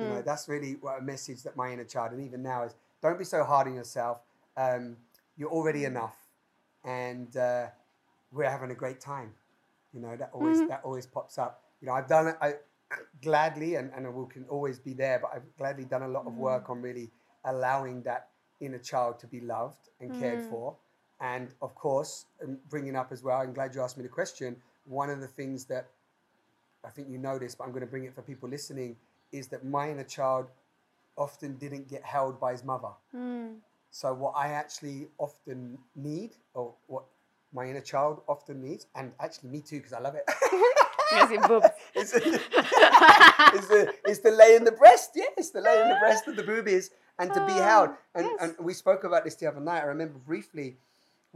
[0.00, 0.24] You know, Mm.
[0.24, 3.24] that's really what a message that my inner child, and even now, is don't be
[3.24, 4.20] so hard on yourself.
[4.56, 4.96] Um,
[5.36, 6.16] you're already enough,
[6.84, 7.68] and uh,
[8.32, 9.34] we're having a great time.
[9.92, 10.68] You know, that always Mhm.
[10.68, 11.62] that always pops up.
[11.80, 12.36] You know, I've done it.
[12.40, 12.54] I
[13.22, 15.18] gladly, and and I will can always be there.
[15.18, 17.10] But I've gladly done a lot of work on really
[17.44, 20.48] allowing that inner child to be loved and cared Mm.
[20.48, 20.76] for,
[21.20, 23.38] and of course, um, bringing up as well.
[23.38, 24.56] I'm glad you asked me the question.
[24.84, 25.88] One of the things that
[26.84, 28.96] I think you noticed, but I'm going to bring it for people listening,
[29.32, 30.46] is that my inner child
[31.16, 32.90] often didn't get held by his mother.
[33.14, 33.56] Mm.
[33.90, 37.04] So what I actually often need, or what
[37.52, 40.24] my inner child often needs, and actually me too, because I love it.
[41.12, 41.66] Yes, you boobs.
[41.94, 42.10] it's,
[43.68, 46.42] the, it's the lay in the breast, it's the lay in the breast of the
[46.42, 47.90] boobies, and to be held.
[47.90, 48.36] Oh, And, yes.
[48.58, 49.82] and we spoke about this the other night.
[49.82, 50.76] I remember briefly,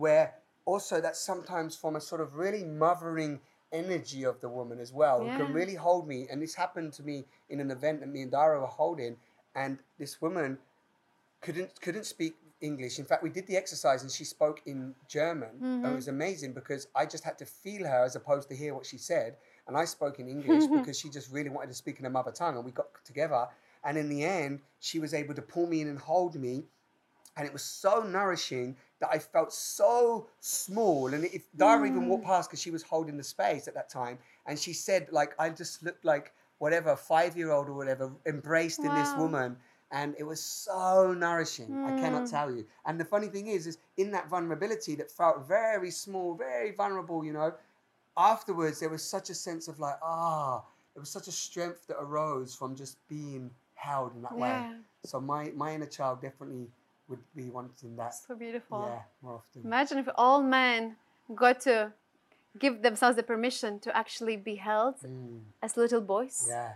[0.01, 0.35] where
[0.65, 3.41] also that's sometimes from a sort of really mothering
[3.73, 6.27] energy of the woman as well, who can really hold me.
[6.31, 9.17] And this happened to me in an event that me and Dara were holding,
[9.55, 10.59] and this woman
[11.41, 12.99] couldn't couldn't speak English.
[12.99, 15.49] In fact, we did the exercise and she spoke in German.
[15.61, 15.95] And it mm-hmm.
[15.95, 18.99] was amazing because I just had to feel her as opposed to hear what she
[18.99, 19.37] said.
[19.67, 22.33] And I spoke in English because she just really wanted to speak in her mother
[22.33, 22.57] tongue.
[22.57, 23.47] And we got together.
[23.85, 26.65] And in the end, she was able to pull me in and hold me.
[27.37, 31.15] And it was so nourishing that I felt so small.
[31.15, 34.19] And if Dara even walked past because she was holding the space at that time,
[34.47, 38.85] and she said, like, I just looked like whatever five year old or whatever embraced
[38.85, 39.57] in this woman.
[39.93, 41.79] And it was so nourishing.
[41.85, 42.31] I cannot Mm.
[42.31, 42.67] tell you.
[42.85, 47.25] And the funny thing is, is in that vulnerability that felt very small, very vulnerable,
[47.25, 47.55] you know,
[48.17, 50.63] afterwards there was such a sense of like, ah,
[50.95, 54.67] it was such a strength that arose from just being held in that way.
[54.69, 54.75] Yeah.
[55.05, 56.69] So my, my inner child definitely
[57.11, 58.15] would be wanting that.
[58.15, 58.85] So beautiful.
[58.89, 59.63] Yeah, more often.
[59.65, 60.97] Imagine if all men
[61.35, 61.93] got to
[62.59, 66.47] give themselves the permission to actually be held Mm, as little boys.
[66.49, 66.73] yeah,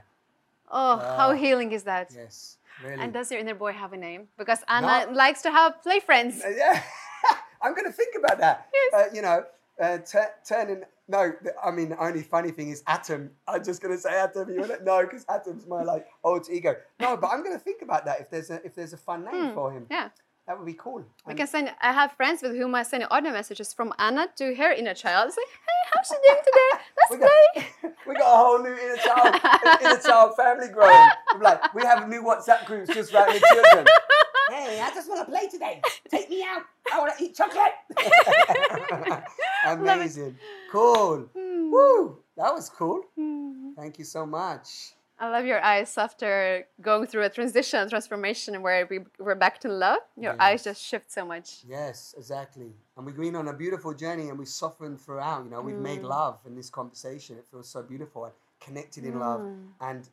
[0.70, 1.32] Oh, how Ah.
[1.44, 2.10] healing is that?
[2.14, 3.00] yes, really.
[3.02, 4.28] And does your inner boy have a name?
[4.36, 5.12] Because Anna No.
[5.12, 6.42] likes to have play friends.
[6.44, 6.82] Uh, yeah,
[7.62, 8.68] I'm going to think about that.
[8.72, 8.90] Yes.
[8.94, 9.44] Uh, you know,
[9.80, 10.84] uh, tu- turning.
[11.06, 13.30] No, the- I mean, the only funny thing is Atom.
[13.46, 14.48] I'm just going to say Atom.
[14.54, 16.76] You want No, because Atom's my like alter ego.
[16.98, 19.24] No, but I'm going to think about that if there's a if there's a fun
[19.24, 19.86] name Hmm, for him.
[19.90, 20.08] Yeah.
[20.46, 21.02] That would be cool.
[21.26, 21.72] We can send.
[21.80, 25.28] I have friends with whom I send audio messages from Anna to her inner child.
[25.28, 26.84] It's like, hey, how's she doing today?
[26.98, 27.72] Let's we play.
[27.82, 29.34] got, we got a whole new inner child,
[29.80, 31.08] inner child family growing.
[31.34, 33.86] We're like, we have new WhatsApp groups just around the children.
[34.50, 35.80] Hey, I just want to play today.
[36.10, 36.62] Take me out.
[36.92, 37.72] I want to eat chocolate.
[39.66, 40.36] Amazing.
[40.70, 41.30] Cool.
[41.34, 41.70] Hmm.
[41.72, 42.18] Woo.
[42.36, 43.00] That was cool.
[43.16, 43.70] Hmm.
[43.74, 44.92] Thank you so much.
[45.18, 49.68] I love your eyes after going through a transition, transformation where we were back to
[49.68, 50.00] love.
[50.16, 51.60] Your eyes just shift so much.
[51.68, 52.72] Yes, exactly.
[52.96, 55.44] And we've been on a beautiful journey and we've softened throughout.
[55.44, 56.08] You know, we've made Mm.
[56.08, 57.38] love in this conversation.
[57.38, 59.40] It feels so beautiful and connected in love.
[59.42, 59.68] Mm.
[59.80, 60.08] And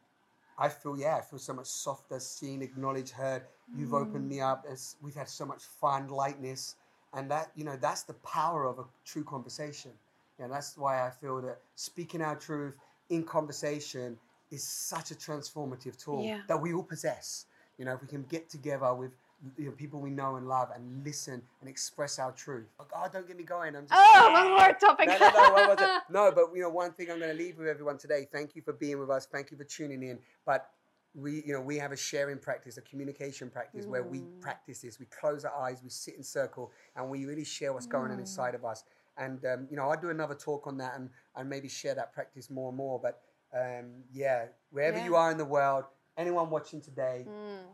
[0.58, 3.48] I feel, yeah, I feel so much softer, seen, acknowledged, heard.
[3.76, 4.66] You've opened me up.
[4.70, 6.76] It's, we've had so much fun, lightness.
[7.14, 9.92] And that, you know, that's the power of a true conversation.
[10.38, 12.76] And that's why I feel that speaking our truth
[13.10, 14.18] in conversation
[14.52, 16.42] is such a transformative tool Yeah.
[16.48, 17.46] that we all possess.
[17.78, 19.12] You know, if we can get together with
[19.58, 22.68] you know, people we know and love and listen and express our truth.
[22.78, 23.76] Like, oh, don't get me going.
[23.76, 25.08] I'm just Oh, one more topic.
[25.08, 26.00] no, no, no?
[26.12, 28.28] No, but you know, one thing I'm going to leave with everyone today.
[28.32, 29.26] Thank you for being with us.
[29.26, 30.20] Thank you for tuning in.
[30.46, 30.70] But
[31.16, 35.00] we, you know, we have a sharing practice, a communication practice where we practice this.
[35.00, 38.20] We close our eyes, we sit in circle, and we really share what's going on
[38.20, 38.84] inside of us.
[39.18, 42.14] And um, you know, I'll do another talk on that and and maybe share that
[42.14, 43.00] practice more and more.
[43.00, 43.22] But
[43.54, 45.06] um, yeah, wherever Yeah.
[45.06, 45.86] you are in the world,
[46.18, 47.66] anyone watching today, Mm.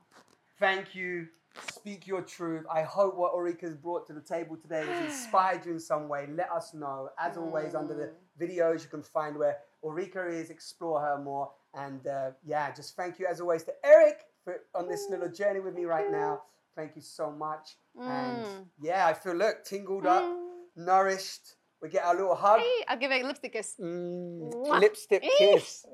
[0.59, 1.29] thank you.
[1.71, 2.65] Speak your truth.
[2.69, 6.27] I hope what Ulrika's brought to the table today has inspired you in some way.
[6.27, 7.09] Let us know.
[7.17, 11.51] As always, under the videos, you can find where Ulrika is, explore her more.
[11.73, 15.59] And uh, yeah, just thank you as always to Eric for on this little journey
[15.59, 16.43] with me right now.
[16.75, 17.77] Thank you so much.
[17.99, 18.65] And Mm.
[18.79, 20.59] yeah, I feel look tingled up, Mm.
[20.75, 21.55] nourished.
[21.81, 22.59] We get our little hug.
[22.59, 23.75] Hey, I'll give a lipstick kiss.
[23.79, 24.79] Mm, Mwah.
[24.79, 25.29] lipstick Eh.
[25.37, 25.85] kiss.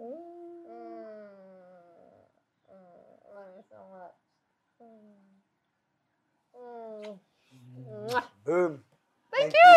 [3.35, 4.15] Love you so much.
[8.45, 8.83] Boom.
[9.31, 9.71] Thank you.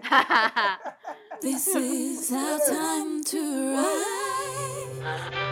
[1.40, 5.44] This is our time to rise.